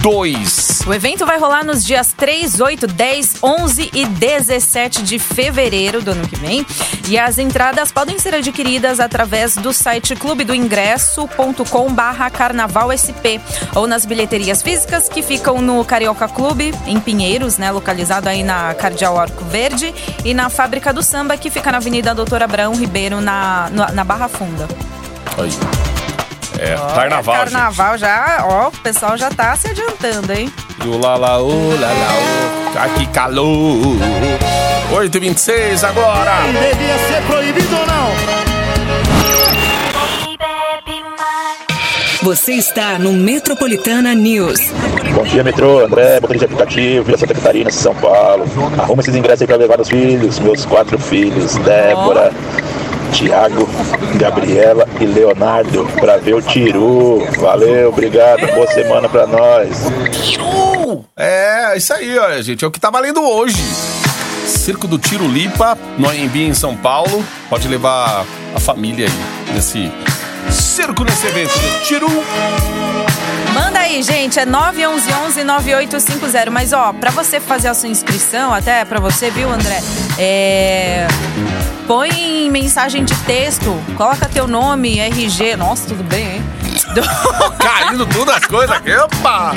[0.00, 0.82] 2.
[0.86, 6.12] O evento vai rolar nos dias 3, 8, 10, 11 e 17 de fevereiro do
[6.12, 6.64] ano que vem.
[7.08, 13.40] E as entradas podem ser adquiridas através do site clubedoingresso.com barra carnavalsp
[13.74, 18.74] ou nas bilheterias físicas que ficam no Carioca Clube, em Pinheiros, né, localizado aí na
[18.74, 23.20] Cardeal Arco Verde, e na Fábrica do Samba, que fica na Avenida Doutor Abraão Ribeiro,
[23.20, 24.68] na, na, na Barra Funda.
[25.36, 25.87] Aí.
[26.58, 27.52] É, carnaval, gente.
[27.52, 30.52] Carnaval já, ó, o pessoal já tá se adiantando, hein?
[30.84, 33.96] E o lá lá, ô lá lá, ô, aqui calor.
[34.92, 36.32] 8h26 agora.
[36.46, 38.08] Devia ser proibido ou não?
[42.22, 44.58] Você está no Metropolitana News.
[45.14, 45.84] Bom dia, metrô.
[45.84, 48.44] André, motorista de aplicativo, Vila Santa Catarina, São Paulo.
[48.76, 52.32] Arruma esses ingressos aí pra levar os filhos, meus quatro filhos, Débora,
[53.08, 53.68] Tiago,
[54.16, 57.26] Gabriela e Leonardo, pra ver o Tiru.
[57.38, 58.46] Valeu, obrigado.
[58.54, 59.82] Boa semana pra nós.
[60.22, 61.04] Tiru!
[61.16, 62.64] É, isso aí, ó, gente.
[62.64, 63.60] É o que tá valendo hoje.
[64.46, 67.24] Circo do Tiro Lipa, no AMB em São Paulo.
[67.50, 69.12] Pode levar a família aí
[69.54, 69.90] nesse
[70.50, 72.08] circo, nesse evento do Tiru.
[73.52, 76.50] Manda aí, gente, é 911-9850.
[76.50, 79.80] Mas, ó, pra você fazer a sua inscrição, até pra você, viu, André?
[80.18, 81.06] É.
[81.88, 85.56] Põe mensagem de texto, coloca teu nome, RG.
[85.56, 86.42] Nossa, tudo bem, hein?
[87.58, 89.52] Caindo tudo as coisas aqui, opa!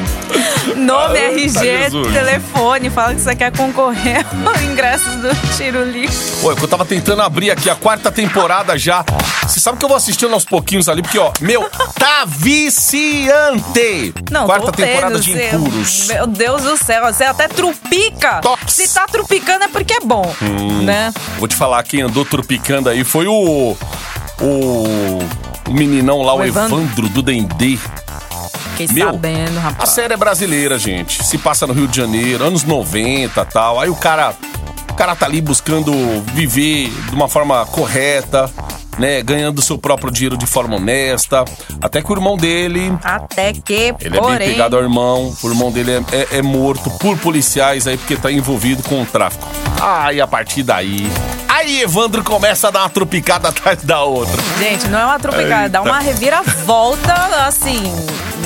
[0.76, 2.14] Nome, RG, Jesus.
[2.14, 6.14] telefone, fala que você quer concorrer ao ingresso do Tiro Lipa.
[6.42, 9.04] Pô, eu tava tentando abrir aqui a quarta temporada já.
[9.44, 14.14] Você sabe que eu vou assistindo aos pouquinhos ali, porque, ó, meu, tá viciante!
[14.30, 16.08] Não, quarta temporada de você- Impuros.
[16.08, 18.40] Meu Deus do céu, você até trupica.
[18.42, 18.74] Tops.
[18.76, 20.34] Se tá trupicando é porque é bom,
[20.84, 21.14] né?
[21.38, 23.76] Vou te falar, quem andou tropicando aí foi o.
[24.42, 25.20] O.
[25.72, 26.78] O meninão lá, o, O Evandro.
[26.82, 27.78] Evandro do Dendê.
[28.72, 29.90] Fiquei Meu, sabendo, A rapaz.
[29.92, 31.24] série é brasileira, gente.
[31.24, 33.80] Se passa no Rio de Janeiro, anos 90 tal.
[33.80, 34.34] Aí o cara.
[34.90, 35.92] O cara tá ali buscando
[36.34, 38.52] viver de uma forma correta,
[38.98, 39.22] né?
[39.24, 41.44] Ganhando seu próprio dinheiro de forma honesta.
[41.82, 42.92] Até que o irmão dele.
[43.04, 44.38] Até que, Ele é porém...
[44.38, 45.34] bem pegado ao irmão.
[45.42, 49.06] O irmão dele é, é- é morto por policiais aí porque tá envolvido com o
[49.06, 49.48] tráfico.
[49.82, 51.10] Aí a partir daí.
[51.48, 54.36] Aí Evandro começa a dar uma tropicada atrás da outra.
[54.60, 55.90] Gente, não é uma tropicada, dá Eita.
[55.92, 57.14] uma reviravolta,
[57.46, 57.82] assim,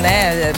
[0.01, 0.53] né?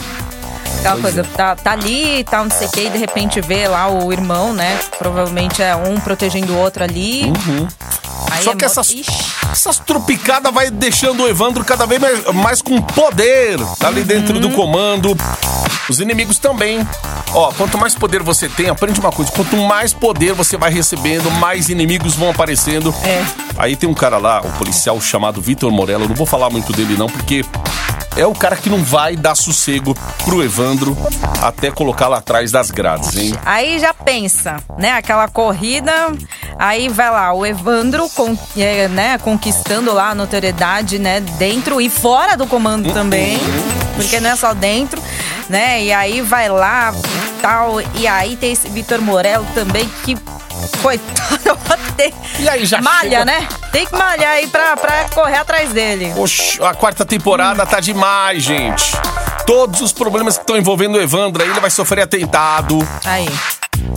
[0.79, 3.67] Aquela coisa, tá, tá ali e tal, não sei o que, e de repente vê
[3.67, 4.79] lá o irmão, né?
[4.97, 7.23] Provavelmente é um protegendo o outro ali.
[7.23, 7.67] Aí Uhum.
[8.43, 9.11] Só é que essas, Ixi,
[9.51, 14.35] essas tropicadas vai deixando o Evandro cada vez mais, mais com poder tá ali dentro
[14.35, 14.41] Uhum.
[14.41, 15.15] do comando.
[15.89, 16.85] Os inimigos também.
[17.33, 21.31] Ó, quanto mais poder você tem, aprende uma coisa: quanto mais poder você vai recebendo,
[21.31, 22.93] mais inimigos vão aparecendo.
[23.03, 23.23] É.
[23.57, 26.03] Aí tem um cara lá, um policial chamado Vitor Morello.
[26.03, 27.45] Eu não vou falar muito dele, não, porque
[28.17, 30.97] é o cara que não vai dar sossego pro Evandro
[31.41, 33.33] até colocá-lo atrás das grades, hein?
[33.45, 34.91] Aí já pensa, né?
[34.93, 35.91] Aquela corrida,
[36.57, 41.19] aí vai lá, o Evandro con- é, né, conquistando lá a notoriedade, né?
[41.19, 43.39] Dentro e fora do comando também.
[43.95, 45.01] Porque não é só dentro,
[45.49, 45.83] né?
[45.83, 46.93] E aí vai lá
[47.41, 47.81] tal.
[47.95, 50.17] E aí tem esse Vitor Morello também que.
[50.81, 51.57] Coitado,
[51.97, 53.47] tem, E aí já malha, chega- né?
[53.71, 56.13] Tem que malhar aí pra, pra correr atrás dele.
[56.17, 58.91] Oxe, a quarta temporada tá demais, gente.
[59.45, 62.77] Todos os problemas que estão envolvendo o Evandro aí, ele vai sofrer atentado.
[63.05, 63.27] Aí.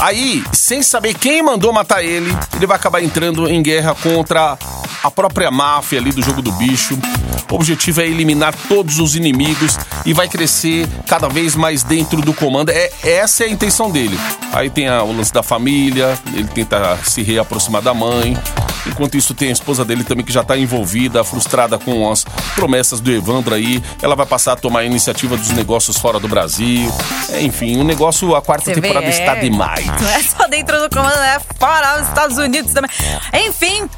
[0.01, 4.57] Aí, sem saber quem mandou matar ele, ele vai acabar entrando em guerra contra
[5.03, 6.99] a própria máfia ali do jogo do bicho.
[7.51, 12.33] O objetivo é eliminar todos os inimigos e vai crescer cada vez mais dentro do
[12.33, 12.71] comando.
[12.71, 14.19] É, essa é a intenção dele.
[14.53, 18.37] Aí tem a- o lance da família, ele tenta se reaproximar da mãe.
[18.87, 22.99] Enquanto isso, tem a esposa dele também que já tá envolvida, frustrada com as promessas
[22.99, 23.83] do Evandro aí.
[24.01, 26.91] Ela vai passar a tomar a iniciativa dos negócios fora do Brasil.
[27.31, 29.11] É, enfim, o negócio, a quarta Você vê, temporada é.
[29.11, 29.70] está demais.
[30.01, 32.91] Não é só dentro do comando, é fora dos Estados Unidos também.
[33.47, 33.89] Enfim,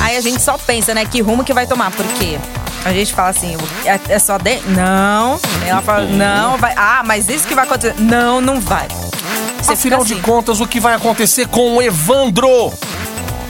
[0.00, 2.38] aí a gente só pensa, né, que rumo que vai tomar, porque
[2.84, 4.70] a gente fala assim, é, é só dentro?
[4.70, 5.38] Não.
[5.66, 6.74] Ela fala, não, vai.
[6.76, 7.94] Ah, mas isso que vai acontecer?
[8.00, 8.88] Não, não vai.
[9.62, 10.16] Você Afinal assim.
[10.16, 12.72] de contas, o que vai acontecer com o Evandro?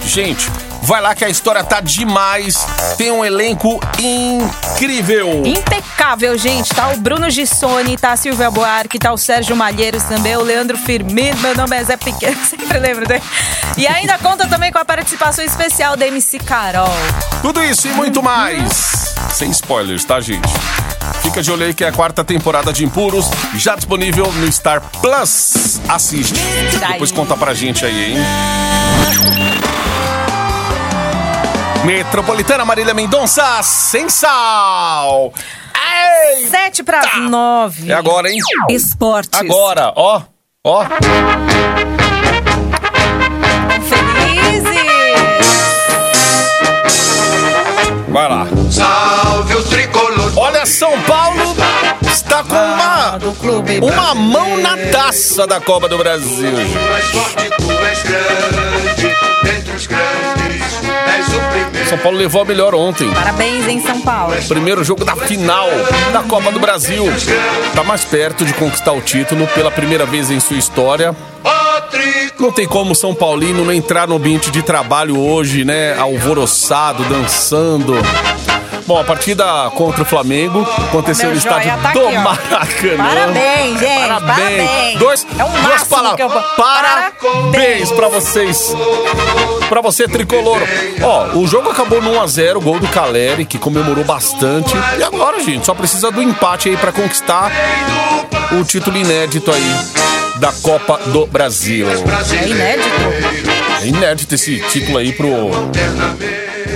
[0.05, 0.51] Gente,
[0.83, 2.67] vai lá que a história tá demais.
[2.99, 5.43] Tem um elenco incrível.
[5.45, 6.69] Impecável, gente.
[6.75, 10.77] Tá o Bruno Gissoni, tá a Silvia Buarque, tá o Sérgio Malheiros também, o Leandro
[10.77, 13.23] Firmino, meu nome é Zé Pequeno, sempre lembro dele.
[13.77, 16.91] E ainda conta também com a participação especial da MC Carol.
[17.41, 19.15] Tudo isso e muito mais.
[19.33, 20.49] Sem spoilers, tá, gente?
[21.23, 24.83] Fica de olho aí que é a quarta temporada de Impuros, já disponível no Star
[25.01, 25.81] Plus.
[25.89, 26.35] Assiste.
[26.81, 26.93] Daí.
[26.93, 28.19] Depois conta pra gente aí, hein?
[31.85, 35.33] Metropolitana Marília Mendonça, sem sal.
[35.75, 36.47] Ei!
[36.49, 37.91] Sete para nove.
[37.91, 38.39] É agora, hein?
[38.71, 39.39] Esportes.
[39.39, 40.23] Agora, ó.
[40.65, 40.85] Ó.
[43.89, 44.63] Felizes.
[48.09, 48.47] Vai lá.
[48.71, 50.33] Salve o tricolor.
[50.37, 51.57] Olha, São Paulo
[52.07, 53.19] está com uma,
[53.83, 56.53] uma mão na taça da Copa do Brasil.
[56.53, 59.17] Tu és forte, tu és grande.
[59.43, 60.52] Dentre os grandes.
[61.89, 63.11] São Paulo levou a melhor ontem.
[63.13, 64.35] Parabéns, em São Paulo.
[64.49, 65.69] Primeiro jogo da final
[66.13, 67.05] da Copa do Brasil.
[67.75, 71.15] Tá mais perto de conquistar o título pela primeira vez em sua história.
[72.39, 75.97] Não tem como São Paulino não entrar no ambiente de trabalho hoje, né?
[75.99, 77.95] Alvoroçado, dançando.
[78.93, 82.19] Bom, a partida contra o Flamengo aconteceu no estádio tá do aqui.
[82.19, 82.97] Maracanã.
[82.99, 84.99] Parabéns, gente, parabéns.
[84.99, 86.21] Dois, É o duas palavras.
[86.21, 88.77] eu Parabéns pra vocês.
[89.71, 90.61] Pra você, tricolor.
[91.01, 94.75] Ó, o jogo acabou no 1x0, gol do Caleri, que comemorou bastante.
[94.99, 97.51] E agora, gente, só precisa do empate aí pra conquistar
[98.61, 99.75] o título inédito aí
[100.39, 101.87] da Copa do Brasil.
[101.89, 102.91] É inédito.
[103.81, 105.51] É inédito esse título aí pro,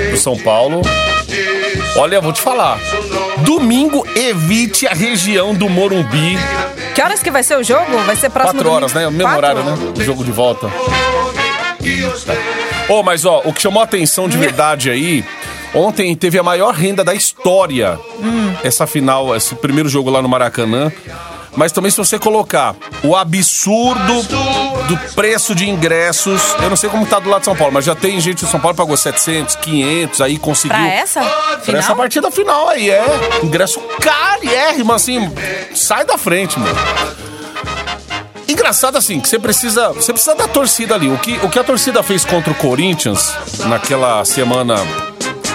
[0.08, 0.80] pro São Paulo.
[1.99, 2.78] Olha, vou te falar.
[3.38, 6.36] Domingo, evite a região do Morumbi.
[6.94, 7.97] Que horas que vai ser o jogo?
[8.07, 9.05] Vai ser próximo Quatro horas, né?
[9.05, 9.14] domingo?
[9.14, 9.61] O mesmo Quatro?
[9.62, 10.05] horário, né?
[10.05, 10.70] Jogo de volta.
[12.88, 15.24] Ô, mas ó, o que chamou a atenção de verdade aí,
[15.74, 17.99] ontem teve a maior renda da história.
[18.62, 20.92] Essa final, esse primeiro jogo lá no Maracanã.
[21.57, 24.22] Mas também se você colocar o absurdo
[24.86, 27.84] do preço de ingressos, eu não sei como tá do lado de São Paulo, mas
[27.84, 30.76] já tem gente de São Paulo que pagou 700, 500, aí conseguiu.
[30.76, 31.20] Pra essa?
[31.20, 31.80] Pra Final?
[31.80, 33.04] essa partida final aí, é.
[33.42, 35.32] Ingresso cariérrimo, assim.
[35.74, 36.76] Sai da frente, mano.
[38.48, 41.09] Engraçado assim, que você precisa, você precisa da torcida ali.
[41.09, 43.34] O que, o que a torcida fez contra o Corinthians
[43.66, 44.76] naquela semana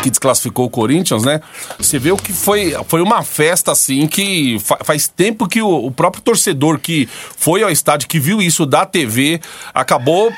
[0.01, 1.39] que desclassificou o Corinthians, né?
[1.77, 5.85] Você vê o que foi, foi uma festa assim que fa- faz tempo que o,
[5.85, 9.39] o próprio torcedor que foi ao estádio, que viu isso da TV,
[9.73, 10.31] acabou,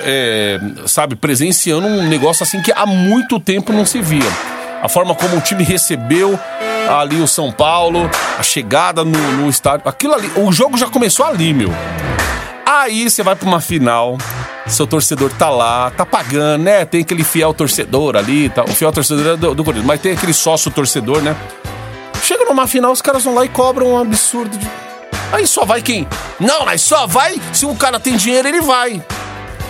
[0.00, 4.22] é, sabe, presenciando um negócio assim que há muito tempo não se via.
[4.82, 6.38] A forma como o time recebeu
[6.88, 8.08] ali o São Paulo,
[8.38, 11.70] a chegada no, no estádio, aquilo ali, o jogo já começou ali, meu.
[12.68, 14.18] Aí você vai pra uma final,
[14.66, 16.84] seu torcedor tá lá, tá pagando, né?
[16.84, 18.64] Tem aquele fiel torcedor ali, tá?
[18.64, 21.36] O fiel torcedor é do, do Corinthians, mas tem aquele sócio torcedor, né?
[22.20, 24.68] Chega numa final, os caras vão lá e cobram um absurdo de.
[25.32, 26.08] Aí só vai quem?
[26.40, 29.00] Não, mas só vai se o cara tem dinheiro, ele vai.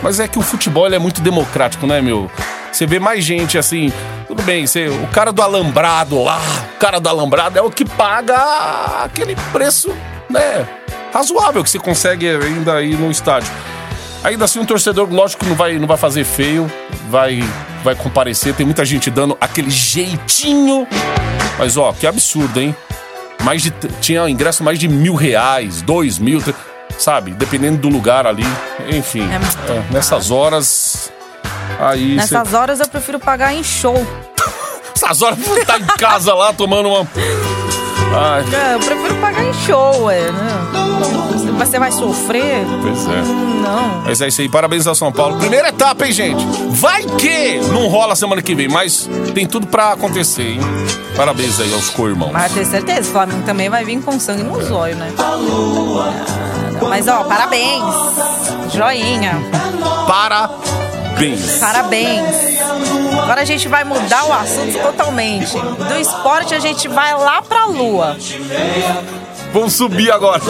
[0.03, 2.30] Mas é que o futebol é muito democrático, né, meu?
[2.72, 3.92] Você vê mais gente assim.
[4.26, 6.40] Tudo bem, você, o cara do alambrado lá,
[6.74, 9.94] o cara do alambrado é o que paga aquele preço,
[10.30, 10.66] né?
[11.17, 13.51] Razoável que você consegue ainda ir no estádio.
[14.23, 16.71] Ainda assim, um torcedor, lógico não vai, não vai fazer feio,
[17.09, 17.43] vai,
[17.83, 18.53] vai comparecer.
[18.55, 20.87] Tem muita gente dando aquele jeitinho.
[21.59, 22.77] Mas ó, que absurdo, hein?
[23.43, 26.43] Mais de, tinha ingresso mais de mil reais, dois mil,
[26.99, 27.31] sabe?
[27.31, 28.45] Dependendo do lugar ali.
[28.91, 29.37] Enfim, É
[29.73, 31.11] é, nessas horas.
[31.81, 32.11] Aí.
[32.11, 34.07] cê- Nessas horas eu prefiro pagar em show.
[34.95, 37.07] Essas horas você tá em casa lá tomando uma.
[38.14, 40.66] Ai, É, Eu prefiro pagar em show, é, né?
[41.59, 42.64] Você vai sofrer?
[42.82, 43.22] pois é.
[43.62, 44.02] Não.
[44.04, 45.38] Mas é isso aí, parabéns ao São Paulo.
[45.38, 46.44] Primeira etapa, hein, gente?
[46.70, 50.61] Vai que não rola semana que vem, mas tem tudo pra acontecer, hein?
[51.16, 52.30] Parabéns aí aos co-irmãos.
[52.32, 55.11] Mas ter certeza, o Flamengo também vai vir com sangue no zóio, né?
[55.18, 57.82] Ah, Mas ó, parabéns.
[58.74, 59.32] Joinha.
[61.17, 61.59] Parabéns.
[61.59, 62.37] Parabéns.
[63.23, 65.59] Agora a gente vai mudar o assunto totalmente.
[65.59, 68.17] Do esporte a gente vai lá pra lua.
[69.53, 70.43] Vamos subir agora.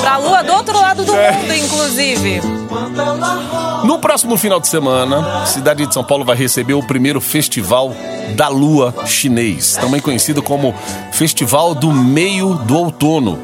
[0.00, 1.32] Pra lua do outro lado do É.
[1.32, 2.40] mundo, inclusive.
[3.84, 7.94] No próximo final de semana, a cidade de São Paulo vai receber o primeiro Festival
[8.36, 10.74] da Lua Chinês, também conhecido como
[11.12, 13.38] Festival do Meio do Outono.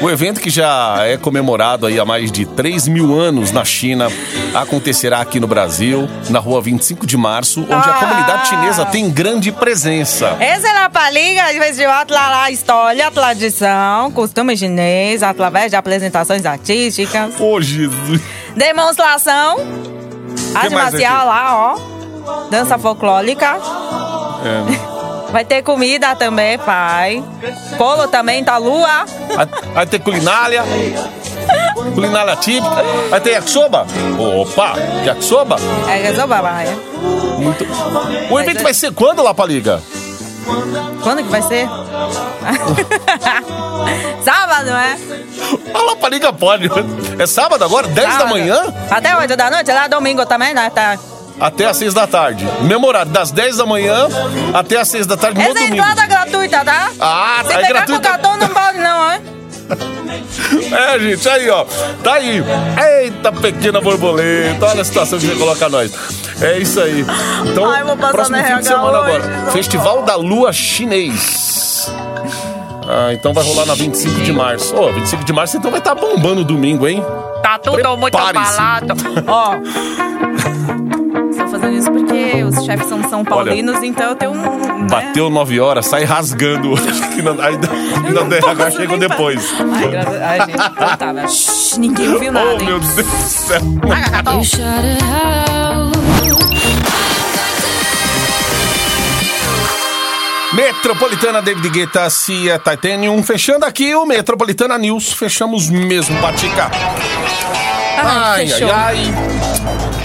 [0.00, 4.08] O evento, que já é comemorado aí há mais de 3 mil anos na China,
[4.54, 7.98] acontecerá aqui no Brasil, na rua 25 de março, onde a Ah.
[8.00, 10.36] comunidade chinesa tem grande presença.
[10.40, 17.34] Essa é a palhinha de festival lá, história, tradição, costume chinês, através de apresentações artísticas,
[17.38, 18.21] Ô, Jesus!
[18.56, 19.56] Demonstração,
[20.54, 23.58] arte marcial lá, ó, dança folclórica.
[24.44, 24.92] É.
[25.32, 27.24] Vai ter comida também, pai.
[27.78, 29.06] Polo também, tá lua.
[29.34, 30.62] Vai, vai ter culinária.
[31.94, 32.82] Culinária típica.
[33.08, 33.86] Vai ter yakisoba.
[34.40, 34.74] Opa,
[35.06, 35.56] yakisoba.
[35.88, 36.76] É, sou babaia.
[37.38, 37.66] Muito.
[38.30, 39.80] O evento vai ser quando lá pra liga?
[41.02, 41.68] Quando que vai ser?
[44.22, 44.96] Sábado, é?
[45.74, 46.70] A Lapaliga pode.
[47.18, 47.88] É sábado agora?
[47.88, 48.30] 10 da Sábado.
[48.30, 48.60] manhã?
[48.90, 50.70] Até 8 da noite, lá domingo também, né?
[50.70, 50.96] Tá.
[51.40, 52.46] Até às 6 da tarde.
[52.62, 54.06] Mesmo horário, das 10 da manhã
[54.54, 56.90] até às 6 da tarde no Essa é entrada gratuita, tá?
[57.00, 58.00] Ah, Se tá, é pegar gratuito.
[58.02, 59.20] com cartão não pode não, é?
[60.72, 61.64] É, gente, aí, ó.
[62.02, 62.42] Tá aí.
[63.02, 64.66] Eita, pequena borboleta.
[64.66, 65.92] Olha a situação que você coloca nós.
[66.40, 67.04] É isso aí.
[67.46, 69.50] Então, Ai, vou próximo fim de semana hoje, agora.
[69.52, 71.90] Festival da Lua Chinês.
[72.88, 74.74] Ah, então vai rolar na 25 de março.
[74.74, 77.02] Ô, 25 de março então vai estar bombando domingo, hein?
[77.42, 78.94] Tá tudo muito falado.
[79.26, 79.54] Ó.
[81.52, 84.36] Fazendo isso porque os chefes são São Paulinos, então eu tenho um.
[84.36, 84.86] Né?
[84.88, 86.72] Bateu 9 horas, sai rasgando.
[86.74, 89.54] Acho que não- ainda, ainda não o RH posso chegou depois.
[89.74, 92.64] Ai, graças Ai, gente, então tá, mas shh, ninguém ouviu nada, Oh, hein?
[92.64, 93.60] meu Deus do céu.
[93.90, 95.22] Ai.
[100.52, 103.22] Metropolitana David Guetta, Cia Titanium.
[103.22, 105.12] Fechando aqui o Metropolitana News.
[105.12, 106.70] Fechamos mesmo, Patica.
[108.04, 108.70] Ai, fechou.
[108.70, 109.51] ai, ai.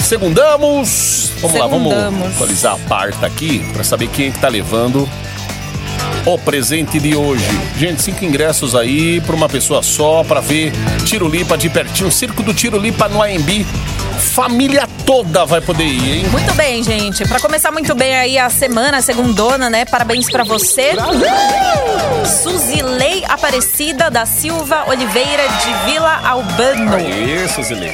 [0.08, 1.34] Segundamos.
[1.42, 2.36] Vamos lá, vamos Segundamos.
[2.36, 5.08] atualizar a parta aqui pra saber quem é que tá levando
[6.26, 7.44] o presente de hoje.
[7.78, 10.72] Gente, cinco ingressos aí pra uma pessoa só pra ver
[11.06, 12.10] Tirolipa de pertinho.
[12.10, 13.66] Circo do Tirolipa no AMB.
[14.34, 16.26] Família toda vai poder ir, hein?
[16.32, 17.28] Muito bem, gente.
[17.28, 19.84] Pra começar muito bem aí a semana, segundona, né?
[19.84, 20.94] Parabéns pra você.
[22.44, 26.98] Suzilei Aparecida da Silva Oliveira de Vila Albano.
[27.46, 27.92] Isso, Zilê.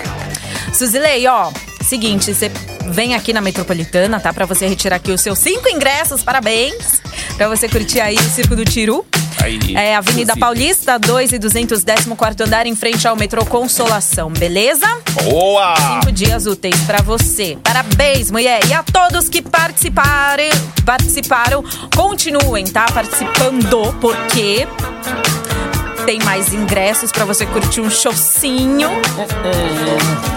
[0.71, 1.51] Suzilei, ó,
[1.93, 2.51] seguinte, você
[2.87, 4.33] vem aqui na Metropolitana, tá?
[4.33, 6.99] Pra você retirar aqui os seus cinco ingressos, parabéns.
[7.37, 9.05] Pra você curtir aí o Circo do Tiru.
[9.39, 9.59] Aí.
[9.75, 10.35] É Avenida.
[10.35, 14.87] Paulista, 2 e 214 andar, em frente ao metrô Consolação, beleza?
[15.23, 15.75] Boa!
[15.75, 17.59] Cinco dias úteis pra você.
[17.63, 18.61] Parabéns, mulher.
[18.67, 20.49] E a todos que participarem,
[20.83, 21.63] participaram,
[21.95, 22.87] continuem, tá?
[22.91, 24.65] Participando, porque
[26.05, 28.89] tem mais ingressos pra você curtir um showcinho.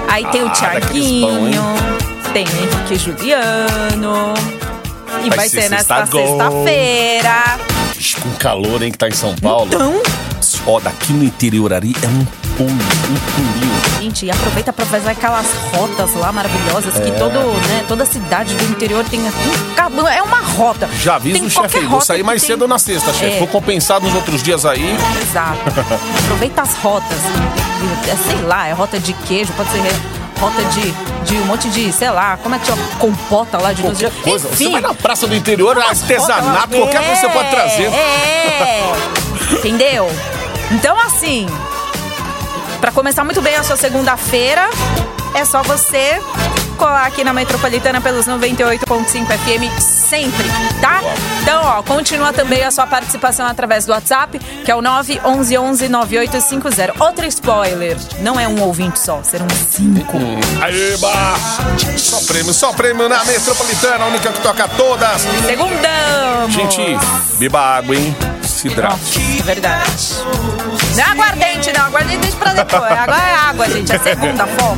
[0.08, 1.62] Aí tem o Ah, Tiaguinho,
[2.32, 4.34] tem o Henrique Juliano.
[5.24, 7.58] E Vai vai, ser ser nesta sexta-feira.
[8.22, 9.70] Com calor, hein, que tá em São Paulo.
[9.72, 10.02] Então,
[10.66, 12.24] Ó, daqui no interior ali é um
[12.56, 14.02] pulo, um pulinho.
[14.02, 17.12] gente, aproveita pra fazer aquelas rotas lá maravilhosas que É.
[17.12, 17.38] todo,
[17.68, 20.88] né, toda cidade do interior tem um cabo- é uma rota.
[21.02, 23.36] Já aviso o chefe aí, vou sair que mais tem- cedo na sexta, chefe.
[23.36, 23.38] É.
[23.38, 24.96] Vou compensar nos outros dias aí.
[25.22, 25.58] Exato.
[26.24, 27.18] Aproveita as rotas.
[28.08, 29.80] É, sei lá, é rota de queijo, pode ser
[30.40, 30.92] rota de,
[31.30, 32.82] de um monte de, sei lá, como é que chama?
[32.98, 34.22] Compota lá de Qualquer doce.
[34.22, 34.48] coisa.
[34.48, 37.84] Você Enfim, vai na praça do interior, artesanato, qualquer coisa você pode trazer.
[37.86, 38.82] É,
[39.52, 40.10] entendeu?
[40.72, 41.46] Então, assim,
[42.80, 44.68] pra começar muito bem a sua segunda-feira,
[45.34, 46.20] é só você
[46.76, 50.44] colar aqui na Metropolitana pelos 98.5 FM sempre,
[50.80, 51.00] tá?
[51.42, 57.00] Então, ó, continua também a sua participação através do WhatsApp, que é o 911-9850.
[57.00, 60.18] Outro spoiler, não é um ouvinte só, serão cinco.
[60.60, 61.36] Aeba!
[61.96, 65.22] Só prêmio, só prêmio na Metropolitana, a única que toca todas.
[65.46, 66.52] Segundamos!
[66.52, 66.82] Gente,
[67.38, 68.14] beba água, hein?
[68.46, 69.20] Se hidrate.
[69.40, 70.14] É verdade.
[70.94, 71.86] Não é aguardente, não.
[71.86, 72.82] Aguardente deixa pra depois.
[72.82, 73.92] Agora é água, gente.
[73.94, 74.76] É segunda, foco.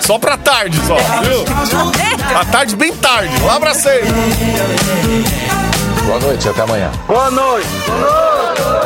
[0.00, 1.44] Só pra tarde, só, viu?
[2.36, 3.30] A tarde bem tarde.
[3.42, 4.02] Um abraço aí.
[6.04, 6.90] Boa noite, até amanhã.
[7.06, 7.68] Boa noite.
[7.86, 8.85] Metropolitana